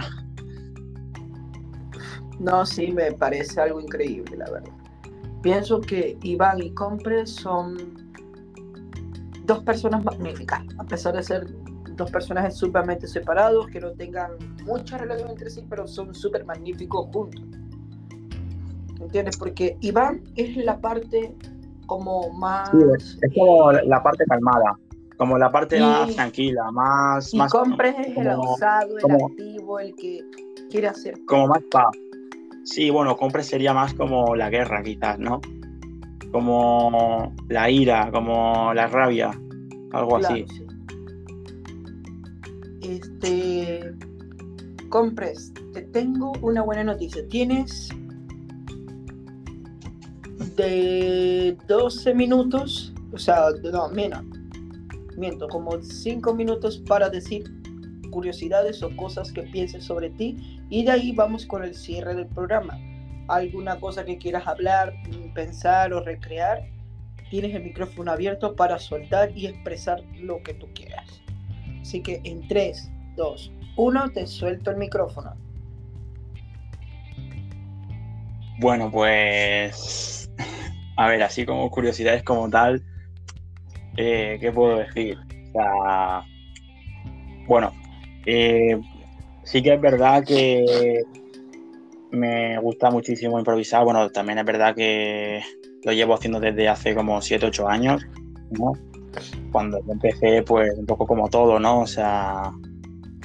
No, 2.39 2.65
sí, 2.65 2.91
me 2.91 3.11
parece 3.11 3.59
algo 3.59 3.81
increíble, 3.81 4.37
la 4.37 4.49
verdad. 4.49 4.78
Pienso 5.41 5.79
que 5.79 6.17
Iván 6.21 6.61
y 6.61 6.71
Compres 6.71 7.31
son 7.31 7.77
dos 9.45 9.63
personas 9.63 10.03
magníficas, 10.03 10.61
a 10.77 10.83
pesar 10.83 11.15
de 11.15 11.23
ser 11.23 11.47
dos 11.95 12.11
personajes 12.11 12.55
sumamente 12.55 13.07
separados, 13.07 13.67
que 13.67 13.79
no 13.79 13.91
tengan 13.91 14.31
mucha 14.65 14.97
relación 14.97 15.29
entre 15.29 15.49
sí, 15.49 15.65
pero 15.69 15.87
son 15.87 16.13
súper 16.13 16.45
magníficos 16.45 17.07
juntos. 17.13 17.41
¿Entiendes? 18.99 19.37
Porque 19.37 19.77
Iván 19.79 20.21
es 20.35 20.57
la 20.57 20.79
parte 20.79 21.33
como 21.85 22.31
más... 22.33 22.69
es 22.73 23.33
como 23.33 23.71
la 23.71 24.03
parte 24.03 24.25
calmada, 24.25 24.77
como 25.17 25.37
la 25.37 25.51
parte 25.51 25.79
más 25.79 26.13
tranquila, 26.15 26.69
más... 26.71 27.33
Y 27.33 27.37
más, 27.37 27.51
Compres 27.51 27.95
es 27.97 28.17
el 28.17 28.29
abusado, 28.29 28.97
el 28.97 29.23
activo, 29.23 29.79
el 29.79 29.95
que 29.95 30.21
quiere 30.69 30.87
hacer... 30.87 31.15
Como 31.25 31.47
más 31.47 31.63
paz 31.71 31.87
Sí, 32.71 32.91
bueno, 32.91 33.17
compre 33.17 33.41
sería 33.43 33.73
más 33.73 33.95
como 33.95 34.35
la 34.35 34.51
guerra, 34.51 34.83
quizás, 34.83 35.17
¿no? 35.17 35.41
Como 36.31 37.35
la 37.47 37.69
ira, 37.71 38.11
como 38.11 38.71
la 38.75 38.85
rabia, 38.85 39.31
algo 39.91 40.17
así. 40.17 40.45
Este. 42.81 43.91
Compres, 44.89 45.51
te 45.73 45.81
tengo 45.81 46.33
una 46.41 46.61
buena 46.61 46.83
noticia. 46.83 47.27
Tienes 47.27 47.89
de 50.55 51.57
12 51.67 52.13
minutos, 52.13 52.93
o 53.11 53.17
sea, 53.17 53.45
no, 53.71 53.89
menos, 53.89 54.23
miento, 55.17 55.47
como 55.47 55.81
5 55.81 56.33
minutos 56.35 56.77
para 56.87 57.09
decir 57.09 57.43
curiosidades 58.11 58.81
o 58.83 58.95
cosas 58.95 59.31
que 59.31 59.43
pienses 59.43 59.83
sobre 59.83 60.09
ti 60.11 60.58
y 60.69 60.83
de 60.83 60.91
ahí 60.91 61.11
vamos 61.11 61.45
con 61.45 61.63
el 61.63 61.73
cierre 61.75 62.15
del 62.15 62.27
programa. 62.27 62.79
¿Alguna 63.27 63.79
cosa 63.79 64.05
que 64.05 64.17
quieras 64.17 64.47
hablar, 64.47 64.93
pensar 65.33 65.93
o 65.93 66.01
recrear? 66.01 66.67
Tienes 67.29 67.53
el 67.53 67.63
micrófono 67.63 68.11
abierto 68.11 68.55
para 68.55 68.79
soltar 68.79 69.31
y 69.35 69.47
expresar 69.47 70.01
lo 70.19 70.41
que 70.41 70.53
tú 70.53 70.67
quieras. 70.73 71.21
Así 71.81 72.01
que 72.01 72.21
en 72.23 72.47
3, 72.47 72.91
2, 73.15 73.51
1 73.75 74.09
te 74.11 74.25
suelto 74.25 74.71
el 74.71 74.77
micrófono. 74.77 75.35
Bueno, 78.59 78.91
pues 78.91 80.29
a 80.99 81.07
ver, 81.07 81.23
así 81.23 81.45
como 81.45 81.71
curiosidades 81.71 82.23
como 82.23 82.49
tal, 82.49 82.83
eh, 83.95 84.37
¿qué 84.41 84.51
puedo 84.51 84.79
decir? 84.79 85.17
O 85.17 85.51
sea, 85.53 86.23
bueno, 87.47 87.71
eh, 88.25 88.77
sí 89.49 89.63
que 89.63 89.73
es 89.73 89.81
verdad 89.81 90.23
que 90.23 91.03
me 92.11 92.59
gusta 92.59 92.91
muchísimo 92.91 93.39
improvisar. 93.39 93.83
Bueno, 93.83 94.09
también 94.09 94.39
es 94.39 94.45
verdad 94.45 94.75
que 94.75 95.41
lo 95.83 95.91
llevo 95.91 96.13
haciendo 96.13 96.39
desde 96.39 96.67
hace 96.67 96.95
como 96.95 97.21
7, 97.21 97.47
8 97.47 97.67
años, 97.67 98.05
¿no? 98.51 98.73
Cuando 99.51 99.79
empecé, 99.89 100.43
pues 100.43 100.71
un 100.77 100.85
poco 100.85 101.07
como 101.07 101.29
todo, 101.29 101.59
¿no? 101.59 101.81
O 101.81 101.87
sea, 101.87 102.51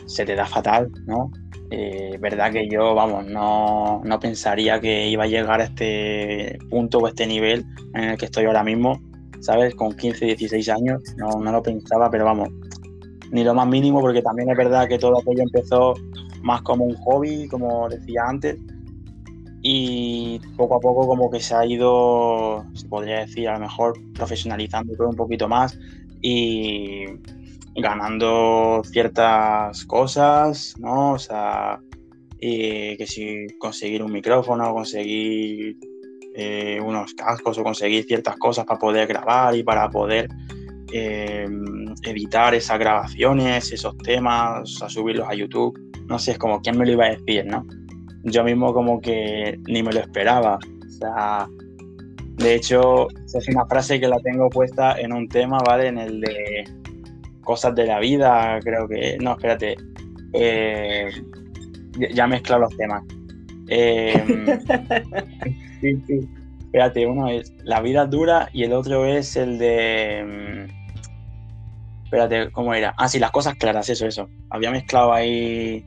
se 0.07 0.25
te 0.25 0.35
da 0.35 0.47
fatal, 0.47 0.91
¿no? 1.07 1.31
Eh, 1.71 2.17
verdad 2.21 2.53
que 2.53 2.69
yo, 2.69 2.95
vamos, 2.95 3.27
no, 3.27 4.01
no 4.05 4.21
pensaría 4.21 4.81
que 4.81 5.09
iba 5.09 5.25
a 5.25 5.29
llegar 5.29 5.61
a 5.61 5.65
este 5.65 6.59
punto 6.71 6.99
o 6.99 7.09
este 7.09 7.27
nivel 7.27 7.65
en 7.95 8.05
el 8.05 8.17
que 8.17 8.27
estoy 8.27 8.47
ahora 8.47 8.63
mismo, 8.63 9.01
¿sabes? 9.41 9.75
Con 9.75 9.95
15, 9.95 10.25
16 10.25 10.69
años, 10.71 11.03
no, 11.17 11.41
no 11.41 11.53
lo 11.53 11.63
pensaba, 11.63 12.11
pero 12.11 12.25
vamos, 12.27 12.51
ni 13.33 13.43
lo 13.43 13.55
más 13.55 13.67
mínimo, 13.67 14.01
porque 14.01 14.23
también 14.23 14.49
es 14.51 14.57
verdad 14.57 14.89
que 14.89 14.99
todo 14.99 15.19
aquello 15.19 15.43
empezó 15.43 15.95
más 16.45 16.63
como 16.63 16.85
un 16.85 16.95
hobby, 16.97 17.49
como 17.49 17.89
decía 17.89 18.23
antes, 18.29 18.59
y 19.63 20.39
poco 20.57 20.77
a 20.77 20.81
poco 20.81 21.07
como 21.07 21.31
que 21.31 21.41
se 21.41 21.55
ha 21.55 21.65
ido, 21.65 22.65
se 22.75 22.87
podría 22.87 23.21
decir, 23.21 23.49
a 23.49 23.55
lo 23.55 23.61
mejor 23.61 23.95
profesionalizando 24.13 24.95
todo 24.95 25.09
un 25.09 25.17
poquito 25.17 25.49
más 25.49 25.79
y 26.21 27.07
ganando 27.75 28.83
ciertas 28.85 29.87
cosas, 29.87 30.75
¿no? 30.79 31.13
O 31.13 31.19
sea, 31.19 31.81
que 32.39 33.07
si 33.09 33.47
conseguir 33.59 34.03
un 34.03 34.13
micrófono, 34.13 34.75
conseguir 34.75 35.79
eh, 36.35 36.79
unos 36.85 37.15
cascos 37.15 37.57
o 37.57 37.63
conseguir 37.65 38.05
ciertas 38.05 38.37
cosas 38.37 38.67
para 38.67 38.79
poder 38.79 39.07
grabar 39.07 39.57
y 39.57 39.63
para 39.63 39.89
poder 39.89 40.29
eh, 40.93 41.49
editar 42.03 42.55
esas 42.55 42.79
grabaciones, 42.79 43.73
esos 43.73 43.97
temas, 43.97 44.83
a 44.83 44.89
subirlos 44.91 45.27
a 45.27 45.35
YouTube. 45.35 45.84
No 46.09 46.19
sé, 46.19 46.33
es 46.33 46.39
como 46.39 46.61
quién 46.61 46.79
me 46.79 46.87
lo 46.87 46.93
iba 46.93 47.07
a 47.07 47.11
decir, 47.11 47.47
¿no? 47.47 47.67
Yo 48.25 48.45
mismo 48.45 48.73
como 48.73 49.01
que 49.01 49.59
ni 49.69 49.83
me 49.83 49.93
lo 49.93 50.01
esperaba. 50.01 50.59
O 50.59 50.91
sea, 50.91 51.47
de 52.37 52.55
hecho, 52.55 53.09
es 53.11 53.49
una 53.49 53.67
frase 53.67 54.01
que 54.01 54.09
la 54.09 54.19
tengo 54.21 54.49
puesta 54.51 54.99
en 54.99 55.13
un 55.13 55.29
tema, 55.29 55.59
¿vale? 55.65 55.89
En 55.89 55.99
el 55.99 56.21
de 56.21 56.65
cosas 57.43 57.75
de 57.75 57.87
la 57.87 58.01
vida, 58.01 58.59
creo 58.63 58.89
que... 58.89 59.19
No, 59.21 59.33
espérate. 59.33 59.77
Eh, 60.33 61.11
ya 62.13 62.27
mezclo 62.27 62.59
los 62.59 62.77
temas. 62.77 63.03
Eh, 63.69 64.59
sí, 65.81 66.03
sí. 66.07 66.29
Espérate, 66.65 67.07
uno 67.07 67.29
es 67.29 67.53
La 67.63 67.81
vida 67.81 68.05
dura 68.05 68.49
y 68.53 68.65
el 68.65 68.73
otro 68.73 69.07
es 69.07 69.37
el 69.37 69.59
de 69.59 70.67
mm, 70.69 72.05
Espérate, 72.05 72.51
¿cómo 72.51 72.75
era? 72.75 72.95
Ah, 72.97 73.09
sí, 73.09 73.19
las 73.19 73.31
cosas 73.31 73.55
claras, 73.55 73.89
eso, 73.89 74.07
eso. 74.07 74.29
Había 74.51 74.71
mezclado 74.71 75.13
ahí 75.13 75.85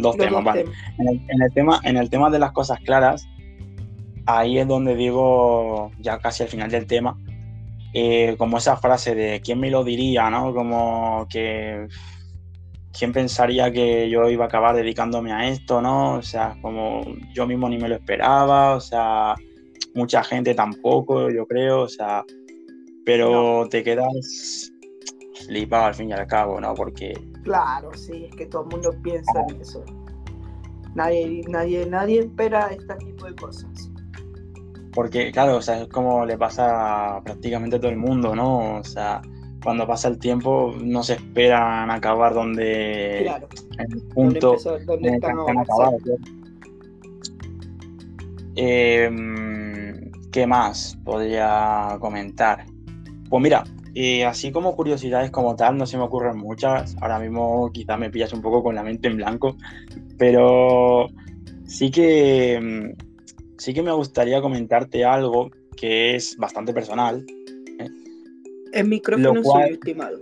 dos 0.00 0.16
temas, 0.16 0.44
vale. 0.44 0.64
En 0.98 1.42
el, 1.42 1.52
tema, 1.52 1.80
en 1.84 1.96
el 1.96 2.10
tema 2.10 2.30
de 2.30 2.38
las 2.38 2.52
cosas 2.52 2.80
claras, 2.80 3.26
ahí 4.26 4.58
es 4.58 4.66
donde 4.68 4.94
digo, 4.94 5.90
ya 5.98 6.18
casi 6.18 6.42
al 6.42 6.48
final 6.48 6.70
del 6.70 6.86
tema, 6.86 7.16
eh, 7.94 8.34
como 8.36 8.58
esa 8.58 8.76
frase 8.76 9.14
de 9.14 9.40
quién 9.40 9.60
me 9.60 9.70
lo 9.70 9.84
diría, 9.84 10.28
¿no? 10.30 10.52
Como 10.52 11.26
que 11.30 11.88
quién 12.96 13.12
pensaría 13.12 13.72
que 13.72 14.10
yo 14.10 14.28
iba 14.28 14.44
a 14.44 14.48
acabar 14.48 14.74
dedicándome 14.74 15.32
a 15.32 15.48
esto, 15.48 15.80
¿no? 15.80 16.14
O 16.14 16.22
sea, 16.22 16.56
como 16.60 17.04
yo 17.32 17.46
mismo 17.46 17.68
ni 17.68 17.78
me 17.78 17.88
lo 17.88 17.94
esperaba, 17.94 18.74
o 18.74 18.80
sea, 18.80 19.34
mucha 19.94 20.22
gente 20.22 20.54
tampoco, 20.54 21.30
yo 21.30 21.46
creo, 21.46 21.82
o 21.82 21.88
sea, 21.88 22.24
pero 23.04 23.66
te 23.70 23.82
quedas 23.82 24.70
flipado 25.46 25.86
al 25.86 25.94
fin 25.94 26.10
y 26.10 26.12
al 26.12 26.26
cabo, 26.26 26.60
¿no? 26.60 26.74
Porque... 26.74 27.14
Claro, 27.48 27.90
sí, 27.94 28.26
es 28.26 28.36
que 28.36 28.44
todo 28.44 28.64
el 28.64 28.68
mundo 28.68 28.94
piensa 29.02 29.42
en 29.48 29.60
eso. 29.60 29.82
Nadie, 30.94 31.42
nadie, 31.48 31.86
nadie 31.86 32.20
espera 32.20 32.68
este 32.68 32.94
tipo 32.96 33.24
de 33.24 33.34
cosas. 33.36 33.90
Porque, 34.92 35.32
claro, 35.32 35.56
o 35.56 35.62
sea, 35.62 35.80
es 35.80 35.88
como 35.88 36.26
le 36.26 36.36
pasa 36.36 37.22
prácticamente 37.24 37.76
a 37.76 37.80
todo 37.80 37.90
el 37.90 37.96
mundo, 37.96 38.34
¿no? 38.34 38.80
O 38.80 38.84
sea, 38.84 39.22
cuando 39.62 39.86
pasa 39.86 40.08
el 40.08 40.18
tiempo 40.18 40.74
no 40.78 41.02
se 41.02 41.14
esperan 41.14 41.90
acabar 41.90 42.34
donde... 42.34 43.20
Claro. 43.22 43.48
En 43.78 43.92
el 43.92 44.02
punto 44.08 44.56
donde, 44.84 45.08
están 45.08 45.38
ahora, 45.38 45.64
Em, 48.56 50.10
¿Qué 50.32 50.46
más 50.46 50.98
podría 51.02 51.96
comentar? 51.98 52.66
Pues 53.30 53.42
mira, 53.42 53.64
así 54.24 54.52
como 54.52 54.76
curiosidades 54.76 55.30
como 55.30 55.56
tal, 55.56 55.76
no 55.76 55.86
se 55.86 55.96
me 55.96 56.04
ocurren 56.04 56.38
muchas. 56.38 56.96
Ahora 57.00 57.18
mismo 57.18 57.70
quizá 57.72 57.96
me 57.96 58.10
pillas 58.10 58.32
un 58.32 58.42
poco 58.42 58.62
con 58.62 58.74
la 58.74 58.82
mente 58.82 59.08
en 59.08 59.16
blanco, 59.16 59.56
pero 60.16 61.08
sí 61.66 61.90
que, 61.90 62.54
em, 62.54 62.94
sí 63.56 63.74
que 63.74 63.82
me 63.82 63.92
gustaría 63.92 64.40
comentarte 64.40 65.04
algo 65.04 65.50
que 65.76 66.14
es 66.16 66.36
bastante 66.36 66.72
personal. 66.72 67.24
¿eh? 67.78 67.88
El 68.72 68.88
micrófono 68.88 69.42
cual- 69.42 69.72
estimado. 69.72 70.18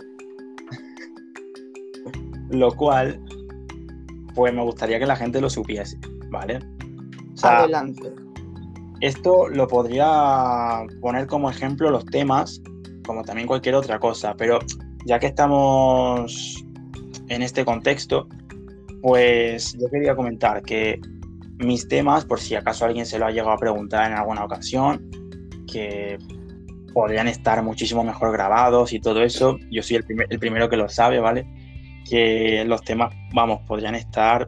Lo 2.49 2.71
cual, 2.75 3.19
pues 4.33 4.53
me 4.53 4.63
gustaría 4.63 4.99
que 4.99 5.05
la 5.05 5.15
gente 5.15 5.41
lo 5.41 5.49
supiese, 5.49 5.97
¿vale? 6.29 6.59
O 7.33 7.37
sea, 7.37 7.59
Adelante. 7.59 8.11
Esto 9.01 9.47
lo 9.49 9.67
podría 9.67 10.83
poner 11.01 11.27
como 11.27 11.51
ejemplo 11.51 11.91
los 11.91 12.05
temas, 12.05 12.61
como 13.07 13.23
también 13.23 13.47
cualquier 13.47 13.73
otra 13.75 13.97
cosa, 13.99 14.35
pero 14.37 14.59
ya 15.05 15.17
que 15.17 15.25
estamos 15.27 16.63
en 17.29 17.41
este 17.41 17.65
contexto, 17.65 18.27
pues 19.01 19.75
yo 19.79 19.89
quería 19.89 20.15
comentar 20.15 20.61
que 20.61 20.99
mis 21.57 21.87
temas, 21.87 22.25
por 22.25 22.39
si 22.39 22.53
acaso 22.55 22.85
alguien 22.85 23.05
se 23.05 23.17
lo 23.17 23.25
ha 23.25 23.31
llegado 23.31 23.51
a 23.51 23.57
preguntar 23.57 24.11
en 24.11 24.17
alguna 24.17 24.43
ocasión, 24.45 25.09
que 25.71 26.17
podrían 26.93 27.27
estar 27.27 27.63
muchísimo 27.63 28.03
mejor 28.03 28.31
grabados 28.31 28.93
y 28.93 28.99
todo 28.99 29.23
eso, 29.23 29.57
yo 29.71 29.81
soy 29.81 29.97
el, 29.97 30.03
primer- 30.03 30.27
el 30.29 30.39
primero 30.39 30.69
que 30.69 30.77
lo 30.77 30.87
sabe, 30.89 31.19
¿vale? 31.19 31.47
Que 32.09 32.63
los 32.65 32.81
temas, 32.83 33.13
vamos, 33.33 33.61
podrían 33.67 33.95
estar, 33.95 34.45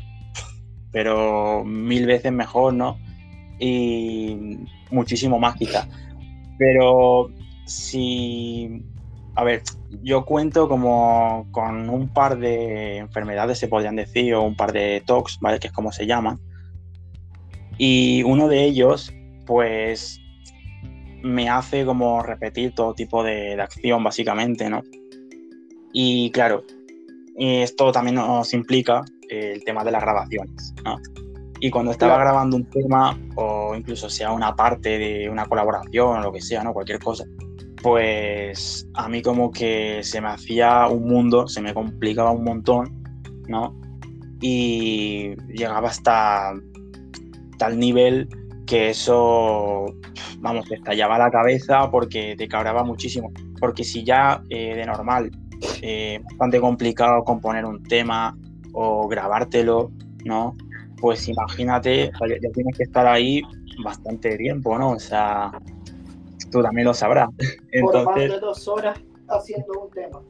pero 0.92 1.64
mil 1.64 2.06
veces 2.06 2.32
mejor, 2.32 2.74
¿no? 2.74 2.98
y 3.62 4.58
muchísimo 4.90 5.38
más 5.38 5.56
quizá. 5.58 5.86
Pero 6.58 7.30
si, 7.70 8.84
a 9.36 9.44
ver, 9.44 9.64
yo 10.04 10.26
cuento 10.26 10.68
como 10.68 11.48
con 11.52 11.90
un 11.90 12.10
par 12.10 12.38
de 12.38 12.98
enfermedades, 12.98 13.60
se 13.60 13.68
podrían 13.68 13.96
decir, 13.96 14.34
o 14.34 14.44
un 14.44 14.56
par 14.56 14.72
de 14.72 15.02
TOCs, 15.06 15.40
¿vale? 15.40 15.60
Que 15.60 15.68
es 15.68 15.74
como 15.74 15.92
se 15.92 16.06
llaman. 16.06 16.40
Y 17.78 18.24
uno 18.24 18.48
de 18.48 18.64
ellos, 18.66 19.14
pues, 19.46 20.20
me 21.22 21.50
hace 21.50 21.86
como 21.86 22.22
repetir 22.24 22.74
todo 22.74 22.94
tipo 22.94 23.24
de, 23.24 23.56
de 23.56 23.62
acción, 23.62 24.04
básicamente, 24.04 24.70
¿no? 24.70 24.82
Y 25.94 26.30
claro, 26.32 26.64
esto 27.38 27.92
también 27.92 28.16
nos 28.16 28.54
implica 28.54 29.04
el 29.30 29.64
tema 29.64 29.84
de 29.84 29.92
las 29.92 30.02
grabaciones, 30.02 30.74
¿no? 30.84 30.98
Y 31.62 31.70
cuando 31.70 31.92
estaba 31.92 32.16
Claro. 32.16 32.30
grabando 32.30 32.58
un 32.58 32.66
tema, 32.70 33.18
o 33.36 33.76
incluso 33.76 34.10
sea 34.10 34.32
una 34.32 34.56
parte 34.56 34.98
de 34.98 35.30
una 35.30 35.46
colaboración 35.46 36.20
o 36.20 36.22
lo 36.22 36.32
que 36.32 36.42
sea, 36.42 36.64
¿no? 36.64 36.74
Cualquier 36.74 37.00
cosa, 37.00 37.26
pues 37.82 38.88
a 38.96 39.08
mí 39.08 39.22
como 39.22 39.52
que 39.52 40.02
se 40.04 40.22
me 40.22 40.30
hacía 40.30 40.88
un 40.88 41.08
mundo, 41.08 41.48
se 41.48 41.62
me 41.62 41.74
complicaba 41.74 42.32
un 42.32 42.44
montón, 42.44 43.04
¿no? 43.48 43.76
Y 44.42 45.36
llegaba 45.48 45.90
hasta 45.90 46.54
tal 47.58 47.80
nivel 47.80 48.28
que 48.66 48.90
eso, 48.90 49.86
vamos, 50.40 50.68
te 50.68 50.76
estallaba 50.76 51.18
la 51.18 51.32
cabeza 51.32 51.90
porque 51.90 52.36
te 52.38 52.48
cabreaba 52.48 52.84
muchísimo. 52.84 53.32
Porque 53.60 53.84
si 53.84 54.04
ya 54.04 54.42
eh, 54.50 54.76
de 54.76 54.86
normal 54.86 55.32
eh, 55.82 56.20
bastante 56.24 56.60
complicado 56.60 57.24
componer 57.24 57.66
un 57.66 57.84
tema 57.84 58.38
o 58.74 59.08
grabártelo, 59.08 59.92
¿no? 60.26 60.56
Pues 61.02 61.28
imagínate, 61.28 62.12
ya 62.12 62.52
tienes 62.54 62.78
que 62.78 62.84
estar 62.84 63.08
ahí 63.08 63.42
bastante 63.84 64.38
tiempo, 64.38 64.78
¿no? 64.78 64.92
O 64.92 65.00
sea, 65.00 65.52
tú 66.52 66.62
también 66.62 66.86
lo 66.86 66.94
sabrás. 66.94 67.30
Por 67.30 67.38
más 67.38 67.58
Entonces, 67.72 68.32
de 68.32 68.40
dos 68.40 68.68
horas 68.68 69.00
haciendo 69.28 69.82
un 69.84 69.92
tema. 69.92 70.22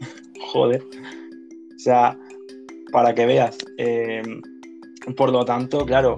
joder. 0.52 0.82
O 0.82 1.78
sea, 1.78 2.16
para 2.92 3.14
que 3.14 3.26
veas. 3.26 3.56
eh, 3.78 4.22
por 5.16 5.30
lo 5.30 5.44
tanto, 5.44 5.84
claro, 5.84 6.16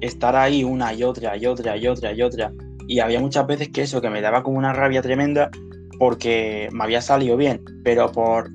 estar 0.00 0.34
ahí 0.36 0.64
una 0.64 0.94
y 0.94 1.02
otra 1.02 1.36
y 1.36 1.46
otra 1.46 1.76
y 1.76 1.86
otra 1.86 2.12
y 2.12 2.22
otra. 2.22 2.52
Y 2.88 3.00
había 3.00 3.20
muchas 3.20 3.46
veces 3.46 3.68
que 3.68 3.82
eso, 3.82 4.00
que 4.00 4.10
me 4.10 4.20
daba 4.20 4.42
como 4.42 4.58
una 4.58 4.72
rabia 4.72 5.02
tremenda 5.02 5.50
porque 5.98 6.68
me 6.72 6.84
había 6.84 7.00
salido 7.00 7.36
bien, 7.36 7.62
pero 7.82 8.10
por 8.12 8.50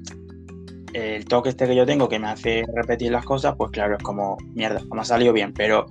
el 0.94 1.26
toque 1.26 1.50
este 1.50 1.68
que 1.68 1.76
yo 1.76 1.86
tengo 1.86 2.10
que 2.10 2.20
me 2.20 2.28
hace 2.28 2.64
repetir 2.74 3.12
las 3.12 3.26
cosas, 3.26 3.56
pues 3.58 3.72
claro, 3.72 3.96
es 3.98 4.04
como, 4.04 4.38
mierda, 4.54 4.82
me 4.94 5.02
ha 5.02 5.06
salido 5.06 5.34
bien, 5.34 5.54
pero 5.54 5.86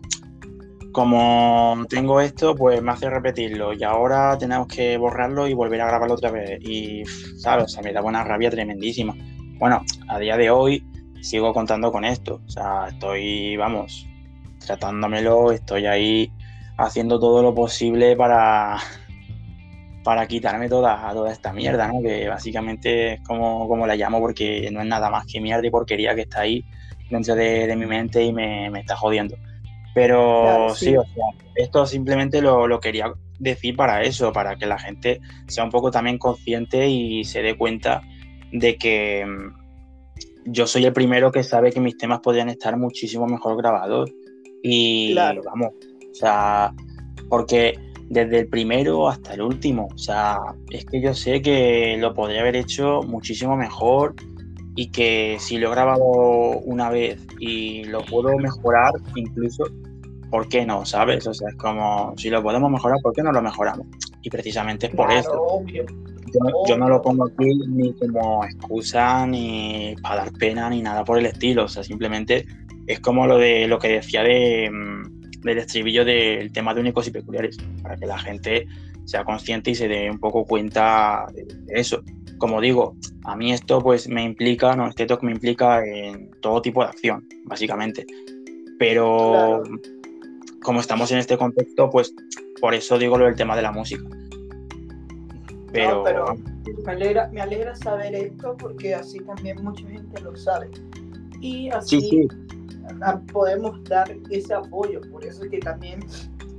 como 0.92 1.84
tengo 1.88 2.20
esto, 2.20 2.54
pues 2.54 2.82
me 2.82 2.92
hace 2.92 3.08
repetirlo 3.08 3.72
y 3.72 3.82
ahora 3.84 4.36
tenemos 4.38 4.66
que 4.66 4.96
borrarlo 4.96 5.46
y 5.46 5.54
volver 5.54 5.80
a 5.80 5.86
grabarlo 5.86 6.14
otra 6.14 6.30
vez. 6.30 6.60
Y, 6.62 7.04
¿sabes? 7.38 7.64
O 7.66 7.68
sea, 7.68 7.82
me 7.82 7.92
daba 7.92 8.08
una 8.08 8.24
rabia 8.24 8.50
tremendísima. 8.50 9.14
Bueno, 9.58 9.82
a 10.08 10.18
día 10.18 10.36
de 10.36 10.50
hoy 10.50 10.84
sigo 11.20 11.52
contando 11.52 11.92
con 11.92 12.04
esto. 12.04 12.40
O 12.46 12.50
sea, 12.50 12.88
estoy, 12.88 13.56
vamos, 13.56 14.06
tratándomelo, 14.64 15.52
estoy 15.52 15.86
ahí 15.86 16.32
haciendo 16.76 17.20
todo 17.20 17.42
lo 17.42 17.54
posible 17.54 18.16
para, 18.16 18.78
para 20.02 20.26
quitarme 20.26 20.68
toda, 20.68 21.12
toda 21.12 21.30
esta 21.32 21.52
mierda, 21.52 21.88
¿no? 21.88 22.00
Que 22.02 22.28
básicamente 22.28 23.14
es 23.14 23.20
como, 23.20 23.68
como 23.68 23.86
la 23.86 23.96
llamo 23.96 24.18
porque 24.20 24.68
no 24.72 24.80
es 24.80 24.86
nada 24.86 25.10
más 25.10 25.26
que 25.26 25.40
mierda 25.40 25.66
y 25.66 25.70
porquería 25.70 26.14
que 26.14 26.22
está 26.22 26.40
ahí 26.40 26.64
dentro 27.10 27.34
de, 27.34 27.66
de 27.66 27.76
mi 27.76 27.86
mente 27.86 28.24
y 28.24 28.32
me, 28.32 28.70
me 28.70 28.80
está 28.80 28.96
jodiendo. 28.96 29.36
Pero 29.94 30.42
Claro, 30.42 30.74
sí. 30.74 30.86
sí. 30.86 30.96
o 30.96 31.02
sea, 31.02 31.24
esto 31.56 31.84
simplemente 31.86 32.40
lo, 32.40 32.66
lo 32.66 32.80
quería 32.80 33.12
decir 33.38 33.74
para 33.76 34.02
eso, 34.02 34.32
para 34.32 34.56
que 34.56 34.66
la 34.66 34.78
gente 34.78 35.20
sea 35.48 35.64
un 35.64 35.70
poco 35.70 35.90
también 35.90 36.18
consciente 36.18 36.88
y 36.88 37.24
se 37.24 37.42
dé 37.42 37.56
cuenta 37.56 38.02
de 38.52 38.76
que 38.76 39.24
mm, 39.26 40.52
yo 40.52 40.66
soy 40.66 40.84
el 40.84 40.92
primero 40.92 41.30
que 41.32 41.42
sabe 41.42 41.72
que 41.72 41.80
mis 41.80 41.96
temas 41.96 42.20
podrían 42.20 42.48
estar 42.48 42.76
muchísimo 42.76 43.26
mejor 43.26 43.56
grabados. 43.56 44.10
Y 44.62 45.12
Claro. 45.12 45.42
vamos, 45.44 45.70
o 46.10 46.14
sea, 46.14 46.72
porque 47.28 47.74
desde 48.10 48.40
el 48.40 48.48
primero 48.48 49.08
hasta 49.08 49.34
el 49.34 49.42
último, 49.42 49.88
o 49.94 49.98
sea, 49.98 50.38
es 50.70 50.84
que 50.84 51.00
yo 51.00 51.14
sé 51.14 51.40
que 51.40 51.96
lo 51.98 52.12
podría 52.12 52.40
haber 52.40 52.56
hecho 52.56 53.02
muchísimo 53.02 53.56
mejor 53.56 54.14
y 54.80 54.86
que 54.86 55.36
si 55.38 55.58
lo 55.58 55.68
he 55.68 55.70
grabado 55.72 56.06
una 56.64 56.88
vez 56.88 57.20
y 57.38 57.84
lo 57.84 58.02
puedo 58.02 58.34
mejorar 58.38 58.94
incluso, 59.14 59.64
¿por 60.30 60.48
qué 60.48 60.64
no? 60.64 60.86
¿Sabes? 60.86 61.26
O 61.26 61.34
sea, 61.34 61.50
es 61.50 61.56
como, 61.56 62.14
si 62.16 62.30
lo 62.30 62.42
podemos 62.42 62.70
mejorar, 62.70 62.96
¿por 63.02 63.12
qué 63.12 63.22
no 63.22 63.30
lo 63.30 63.42
mejoramos? 63.42 63.86
Y 64.22 64.30
precisamente 64.30 64.86
es 64.86 64.94
por 64.94 65.08
Claro, 65.08 65.20
eso. 65.20 65.32
obvio. 65.32 65.84
Yo, 65.84 66.40
yo 66.66 66.78
no 66.78 66.88
lo 66.88 67.02
pongo 67.02 67.26
aquí 67.26 67.50
ni 67.68 67.92
como 67.92 68.42
excusa, 68.42 69.26
ni 69.26 69.96
para 70.00 70.24
dar 70.24 70.32
pena, 70.32 70.70
ni 70.70 70.80
nada 70.80 71.04
por 71.04 71.18
el 71.18 71.26
estilo. 71.26 71.64
O 71.64 71.68
sea, 71.68 71.84
simplemente 71.84 72.46
es 72.86 73.00
como 73.00 73.26
lo 73.26 73.36
de 73.36 73.68
lo 73.68 73.78
que 73.78 73.88
decía 73.88 74.22
de, 74.22 74.70
mm, 74.72 75.40
del 75.42 75.58
estribillo 75.58 76.06
del 76.06 76.52
tema 76.52 76.72
de 76.72 76.80
únicos 76.80 77.06
y 77.06 77.10
peculiares, 77.10 77.58
para 77.82 77.98
que 77.98 78.06
la 78.06 78.18
gente 78.18 78.66
sea 79.04 79.24
consciente 79.24 79.72
y 79.72 79.74
se 79.74 79.88
dé 79.88 80.10
un 80.10 80.20
poco 80.20 80.46
cuenta 80.46 81.26
de 81.34 81.44
eso. 81.78 82.02
Como 82.40 82.60
digo, 82.60 82.96
a 83.24 83.36
mí 83.36 83.52
esto 83.52 83.80
pues 83.80 84.08
me 84.08 84.24
implica, 84.24 84.74
no, 84.74 84.88
este 84.88 85.06
talk 85.06 85.22
me 85.22 85.30
implica 85.30 85.84
en 85.86 86.30
todo 86.40 86.60
tipo 86.60 86.82
de 86.82 86.88
acción, 86.88 87.28
básicamente. 87.44 88.04
Pero 88.78 89.62
Claro. 89.62 89.80
como 90.62 90.80
estamos 90.80 91.12
en 91.12 91.18
este 91.18 91.36
contexto, 91.36 91.88
pues 91.90 92.12
por 92.60 92.74
eso 92.74 92.98
digo 92.98 93.16
lo 93.18 93.26
del 93.26 93.36
tema 93.36 93.54
de 93.54 93.62
la 93.62 93.70
música. 93.72 94.02
Pero, 95.72 95.98
No, 95.98 96.02
pero 96.04 96.24
me 96.84 96.92
alegra, 96.92 97.28
me 97.28 97.40
alegra 97.42 97.76
saber 97.76 98.14
esto 98.14 98.56
porque 98.58 98.94
así 98.94 99.20
también 99.20 99.62
mucha 99.62 99.86
gente 99.86 100.20
lo 100.22 100.34
sabe. 100.34 100.68
Y 101.40 101.68
así 101.70 102.00
sí, 102.00 102.08
sí, 102.10 102.28
podemos 103.32 103.82
dar 103.84 104.10
ese 104.30 104.54
apoyo. 104.54 105.00
Por 105.12 105.24
eso 105.24 105.44
es 105.44 105.50
que 105.50 105.58
también 105.58 106.00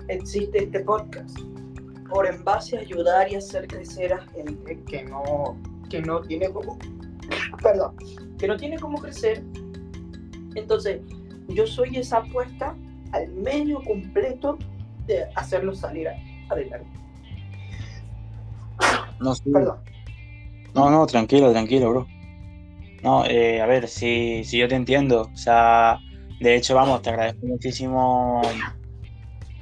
existe 0.08 0.64
este 0.64 0.80
podcast. 0.82 1.38
por 2.10 2.28
en 2.28 2.44
base 2.44 2.78
a 2.78 2.82
ayudar 2.82 3.32
y 3.32 3.36
hacer 3.36 3.68
crecer 3.68 4.12
a 4.12 4.20
gente 4.34 4.78
que 4.84 5.04
no, 5.04 5.58
que 5.92 6.02
no 6.02 6.22
tiene 6.22 6.50
como, 6.50 6.78
perdón, 7.62 7.96
que 8.40 8.48
no 8.48 8.58
tiene 8.58 8.80
cómo 8.80 9.00
crecer. 9.00 9.44
Entonces, 10.56 11.02
yo 11.50 11.68
soy 11.68 11.98
esa 11.98 12.18
apuesta 12.20 12.76
al 13.12 13.28
medio 13.34 13.82
completo 13.84 14.58
de 15.06 15.26
hacerlo 15.36 15.76
salir 15.76 16.08
adelante. 16.50 16.90
No, 19.20 19.36
sí. 19.36 19.52
Perdón. 19.52 19.78
no, 20.74 20.90
no, 20.90 21.06
tranquilo, 21.06 21.52
tranquilo, 21.52 21.90
bro. 21.90 22.08
No, 23.04 23.26
eh, 23.26 23.62
a 23.62 23.66
ver, 23.66 23.88
si, 23.88 24.44
si 24.44 24.60
yo 24.60 24.68
te 24.68 24.76
entiendo, 24.76 25.30
o 25.34 25.38
sea, 25.38 26.00
de 26.40 26.56
hecho, 26.56 26.76
vamos, 26.76 27.02
te 27.02 27.10
agradezco 27.10 27.46
muchísimo 27.46 28.42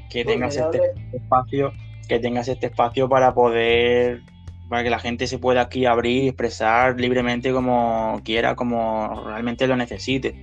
que 0.09 0.25
tengas 0.25 0.57
este 0.57 0.93
espacio, 1.13 1.71
que 2.07 2.19
tengas 2.19 2.47
este 2.47 2.67
espacio 2.67 3.07
para 3.07 3.33
poder, 3.33 4.23
para 4.69 4.83
que 4.83 4.89
la 4.89 4.99
gente 4.99 5.27
se 5.27 5.39
pueda 5.39 5.61
aquí 5.61 5.85
abrir 5.85 6.23
y 6.23 6.27
expresar 6.27 6.99
libremente 6.99 7.51
como 7.51 8.21
quiera, 8.23 8.55
como 8.55 9.23
realmente 9.25 9.67
lo 9.67 9.75
necesite. 9.75 10.35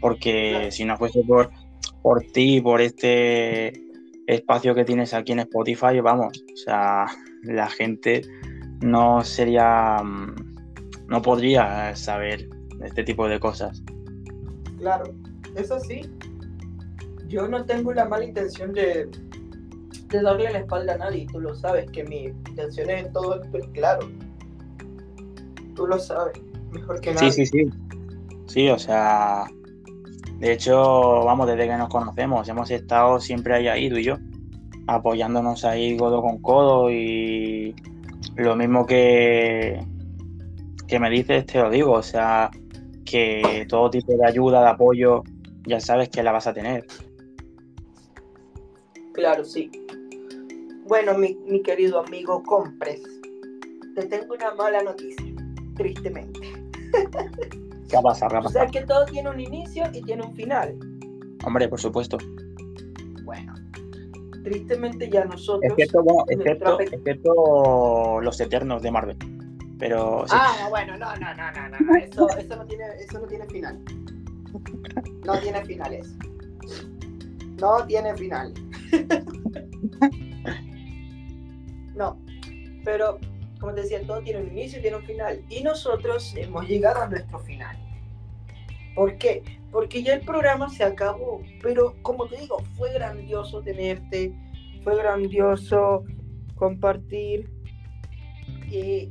Porque 0.00 0.50
Claro. 0.50 0.70
si 0.70 0.84
no 0.84 0.96
fuese 0.96 1.22
por, 1.22 1.50
por 2.02 2.22
ti, 2.32 2.60
por 2.60 2.80
este 2.80 3.72
espacio 4.26 4.74
que 4.74 4.84
tienes 4.84 5.12
aquí 5.14 5.32
en 5.32 5.40
Spotify, 5.40 6.00
vamos, 6.02 6.42
o 6.52 6.56
sea, 6.56 7.06
la 7.42 7.68
gente 7.68 8.22
no 8.80 9.22
sería, 9.22 9.98
mm, 10.02 10.34
no 11.08 11.22
podría 11.22 11.94
saber 11.94 12.48
este 12.84 13.04
tipo 13.04 13.28
de 13.28 13.38
cosas. 13.38 13.82
Claro, 14.78 15.14
eso 15.56 15.78
sí, 15.80 16.02
yo 17.28 17.46
no 17.48 17.64
tengo 17.64 17.92
la 17.92 18.06
mala 18.06 18.24
intención 18.24 18.72
de, 18.72 19.08
de 20.08 20.22
darle 20.22 20.52
la 20.52 20.58
espalda 20.58 20.94
a 20.94 20.98
nadie, 20.98 21.26
tú 21.30 21.40
lo 21.40 21.54
sabes, 21.54 21.90
que 21.90 22.04
mi 22.04 22.24
intención 22.24 22.90
es 22.90 23.12
todo 23.12 23.42
esto 23.42 23.58
es 23.58 23.66
claro. 23.68 24.08
Tú 25.74 25.86
lo 25.86 25.98
sabes, 25.98 26.40
mejor 26.70 27.00
que 27.00 27.14
nadie. 27.14 27.32
Sí, 27.32 27.46
sí, 27.46 27.64
sí. 27.64 27.70
Sí, 28.46 28.68
o 28.68 28.78
sea, 28.78 29.46
de 30.38 30.52
hecho, 30.52 31.24
vamos, 31.24 31.46
desde 31.46 31.66
que 31.66 31.76
nos 31.76 31.88
conocemos, 31.88 32.48
hemos 32.48 32.70
estado 32.70 33.18
siempre 33.18 33.54
ahí, 33.54 33.68
ahí, 33.68 33.88
tú 33.88 33.96
y 33.96 34.04
yo, 34.04 34.16
apoyándonos 34.86 35.64
ahí 35.64 35.96
codo 35.96 36.22
con 36.22 36.40
codo 36.42 36.90
y 36.90 37.74
lo 38.36 38.54
mismo 38.56 38.86
que, 38.86 39.84
que 40.86 41.00
me 41.00 41.10
dices, 41.10 41.46
te 41.46 41.58
lo 41.58 41.70
digo, 41.70 41.92
o 41.92 42.02
sea, 42.02 42.50
que 43.04 43.66
todo 43.68 43.90
tipo 43.90 44.12
de 44.16 44.26
ayuda, 44.26 44.62
de 44.62 44.68
apoyo, 44.68 45.22
ya 45.66 45.80
sabes 45.80 46.08
que 46.08 46.22
la 46.22 46.32
vas 46.32 46.46
a 46.46 46.52
tener. 46.54 46.86
Claro, 49.12 49.44
sí. 49.44 49.70
Bueno, 50.86 51.16
mi, 51.16 51.38
mi 51.46 51.62
querido 51.62 52.00
amigo 52.04 52.42
Compres, 52.42 53.02
te 53.94 54.06
tengo 54.06 54.34
una 54.34 54.54
mala 54.54 54.82
noticia, 54.82 55.24
tristemente. 55.76 56.40
¿Qué 57.88 57.96
ha 57.96 58.02
pasado? 58.02 58.30
¿Qué 58.30 58.36
ha 58.36 58.40
O 58.40 58.48
sea 58.48 58.66
que 58.66 58.82
todo 58.82 59.04
tiene 59.06 59.30
un 59.30 59.40
inicio 59.40 59.84
y 59.92 60.02
tiene 60.02 60.24
un 60.24 60.34
final. 60.34 60.78
Hombre, 61.44 61.68
por 61.68 61.80
supuesto. 61.80 62.18
Bueno, 63.24 63.54
tristemente 64.42 65.08
ya 65.08 65.24
nosotros... 65.24 65.72
Excepto, 65.72 66.02
bueno, 66.02 66.24
nuestra 66.26 66.52
excepto, 66.52 66.76
pe- 66.78 66.84
excepto 66.96 68.20
los 68.20 68.40
eternos 68.40 68.82
de 68.82 68.90
Marvel. 68.90 69.16
Pero 69.78 70.24
sí. 70.26 70.36
Ah, 70.38 70.66
bueno, 70.70 70.96
no, 70.96 71.16
no, 71.16 71.34
no, 71.34 71.52
no, 71.52 71.68
no. 71.80 71.96
Eso, 71.96 72.28
eso 72.38 72.56
no 72.56 72.66
tiene, 72.66 72.84
eso 73.00 73.18
no 73.18 73.26
tiene 73.26 73.46
final. 73.46 73.80
No 75.24 75.38
tiene 75.40 75.64
finales. 75.64 76.14
No 77.60 77.84
tiene 77.86 78.14
final. 78.16 78.52
Pero 82.84 83.18
como 83.58 83.74
te 83.74 83.82
decía, 83.82 84.02
todo 84.06 84.20
tiene 84.20 84.42
un 84.42 84.48
inicio 84.48 84.78
y 84.78 84.82
tiene 84.82 84.96
un 84.98 85.04
final. 85.04 85.42
Y 85.48 85.62
nosotros 85.62 86.34
hemos 86.36 86.68
llegado 86.68 87.02
a 87.02 87.08
nuestro 87.08 87.38
final. 87.40 87.76
¿Por 88.94 89.16
qué? 89.18 89.42
Porque 89.72 90.02
ya 90.02 90.14
el 90.14 90.20
programa 90.20 90.68
se 90.68 90.84
acabó. 90.84 91.42
Pero 91.62 91.94
como 92.02 92.26
te 92.26 92.36
digo, 92.38 92.58
fue 92.76 92.92
grandioso 92.92 93.62
tenerte. 93.62 94.32
Fue 94.82 94.96
grandioso 94.96 96.04
compartir. 96.54 97.50
eh, 98.70 99.08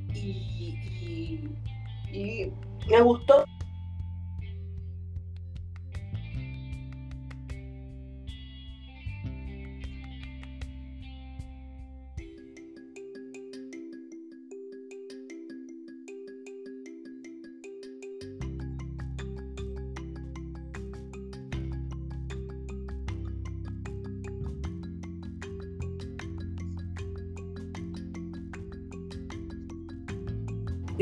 y 2.12 2.52
me 2.90 3.02
gustó. 3.02 3.46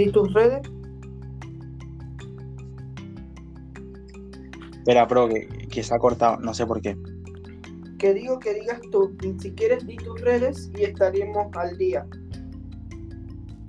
¿Y 0.02 0.12
tus 0.12 0.34
redes? 0.34 0.62
Espera, 4.80 5.08
pro, 5.08 5.30
que, 5.30 5.48
que 5.70 5.84
se 5.84 5.94
ha 5.94 6.00
cortado, 6.00 6.38
no 6.38 6.56
sé 6.56 6.66
por 6.66 6.82
qué. 6.82 6.98
Que 8.00 8.16
digo 8.16 8.40
que 8.40 8.56
digas 8.56 8.82
tú. 8.92 9.16
Si 9.40 9.52
quieres, 9.52 9.86
di 9.86 9.96
tus 9.98 10.20
redes 10.22 10.72
y 10.76 10.86
estaremos 10.86 11.56
al 11.56 11.78
día. 11.78 12.06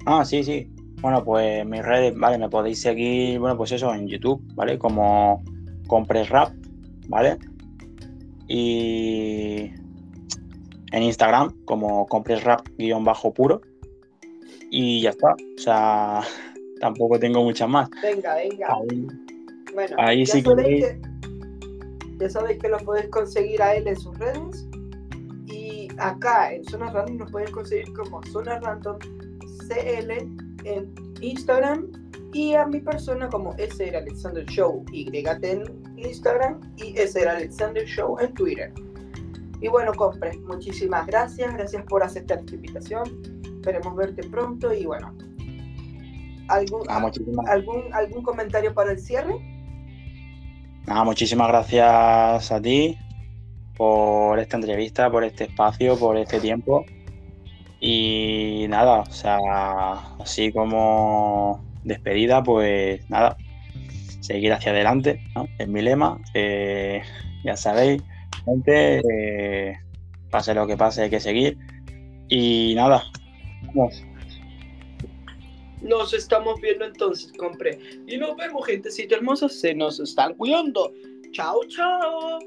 Ah, 0.07 0.25
sí, 0.25 0.43
sí. 0.43 0.71
Bueno, 1.03 1.23
pues 1.23 1.67
mis 1.67 1.85
redes, 1.85 2.15
vale, 2.17 2.39
me 2.39 2.49
podéis 2.49 2.81
seguir, 2.81 3.39
bueno, 3.39 3.57
pues 3.57 3.73
eso, 3.73 3.93
en 3.93 4.07
YouTube, 4.07 4.43
¿vale? 4.55 4.79
Como 4.79 5.45
Compres 5.87 6.31
Rap, 6.31 6.55
¿vale? 7.09 7.37
Y 8.49 9.71
en 10.93 11.03
Instagram, 11.03 11.63
como 11.67 12.07
Compres 12.07 12.43
Y 14.73 15.03
ya 15.03 15.11
está. 15.11 15.35
O 15.35 15.59
sea, 15.59 16.23
tampoco 16.81 17.19
tengo 17.19 17.45
muchas 17.45 17.69
más. 17.69 17.89
Venga, 18.03 18.35
venga. 18.35 18.67
Ahí, 18.69 19.07
Bueno, 19.73 19.97
Ahí 19.99 20.25
ya 20.25 20.33
sí 20.33 20.43
que 20.43 20.49
sabéis 20.49 20.83
veis. 20.83 20.85
que 20.87 21.13
ya 22.19 22.31
sabéis 22.31 22.59
que 22.59 22.69
lo 22.69 22.79
podéis 22.79 23.09
conseguir 23.09 23.63
a 23.63 23.75
él 23.77 23.87
en 23.87 23.97
sus 23.97 24.19
redes. 24.19 24.67
Y 25.47 25.89
acá 25.99 26.55
en 26.55 26.65
Zona 26.65 26.91
Random 26.91 27.19
nos 27.19 27.31
pueden 27.31 27.53
conseguir 27.53 27.93
como 27.93 28.23
Zona 28.25 28.59
Random 28.61 28.99
CL 29.69 30.11
en 30.65 30.95
Instagram. 31.21 31.93
Y 32.33 32.55
a 32.55 32.65
mi 32.65 32.81
persona 32.81 33.29
como 33.29 33.55
era 33.59 33.99
Alexander 33.99 34.47
Show 34.47 34.83
YT 34.91 35.45
en 35.45 35.65
Instagram 35.99 36.61
y 36.79 36.99
era 36.99 37.33
Alexander 37.37 37.85
Show 37.85 38.17
en 38.21 38.33
Twitter. 38.33 38.73
Y 39.61 39.69
bueno, 39.69 39.93
compre, 39.93 40.39
muchísimas 40.39 41.07
gracias, 41.07 41.53
gracias 41.53 41.85
por 41.85 42.03
aceptar 42.03 42.39
esta 42.39 42.55
invitación. 42.55 43.32
Esperemos 43.63 43.95
verte 43.95 44.25
pronto 44.25 44.75
y 44.75 44.85
bueno. 44.85 45.15
¿Algún, 46.49 46.83
muchísimas, 47.01 47.49
algún, 47.49 47.95
¿Algún 47.95 48.25
comentario 48.25 48.75
para 48.75 48.91
el 48.91 48.99
cierre? 48.99 49.37
nada, 50.85 51.05
muchísimas 51.05 51.47
gracias 51.47 52.51
a 52.51 52.61
ti 52.61 52.99
por 53.77 54.41
esta 54.41 54.57
entrevista, 54.57 55.09
por 55.13 55.23
este 55.23 55.45
espacio, 55.45 55.97
por 55.97 56.17
este 56.17 56.41
tiempo. 56.41 56.85
Y 57.81 58.67
nada, 58.69 59.03
o 59.03 59.13
sea, 59.13 59.39
así 60.19 60.51
como 60.51 61.65
despedida, 61.85 62.43
pues 62.43 63.09
nada, 63.09 63.37
seguir 64.19 64.53
hacia 64.53 64.73
adelante, 64.73 65.23
¿no? 65.37 65.47
Es 65.57 65.69
mi 65.69 65.83
lema. 65.83 66.21
Eh, 66.35 67.01
ya 67.45 67.57
sabéis, 67.57 68.03
gente, 68.45 69.03
eh, 69.09 69.79
pase 70.33 70.53
lo 70.53 70.67
que 70.67 70.77
pase, 70.77 71.03
hay 71.03 71.11
que 71.11 71.21
seguir. 71.21 71.57
Y 72.29 72.75
nada, 72.75 73.05
Nos 75.83 76.15
estamos 76.15 76.61
viendo 76.61 76.85
entonces, 76.85 77.33
compré. 77.37 77.79
Y 78.07 78.17
nos 78.17 78.37
vemos, 78.37 78.67
gentecita 78.67 79.17
hermosa. 79.17 79.49
Se 79.49 79.75
nos 79.75 79.99
están 79.99 80.35
cuidando. 80.35 80.93
Chao, 81.33 81.61
chao. 81.69 82.39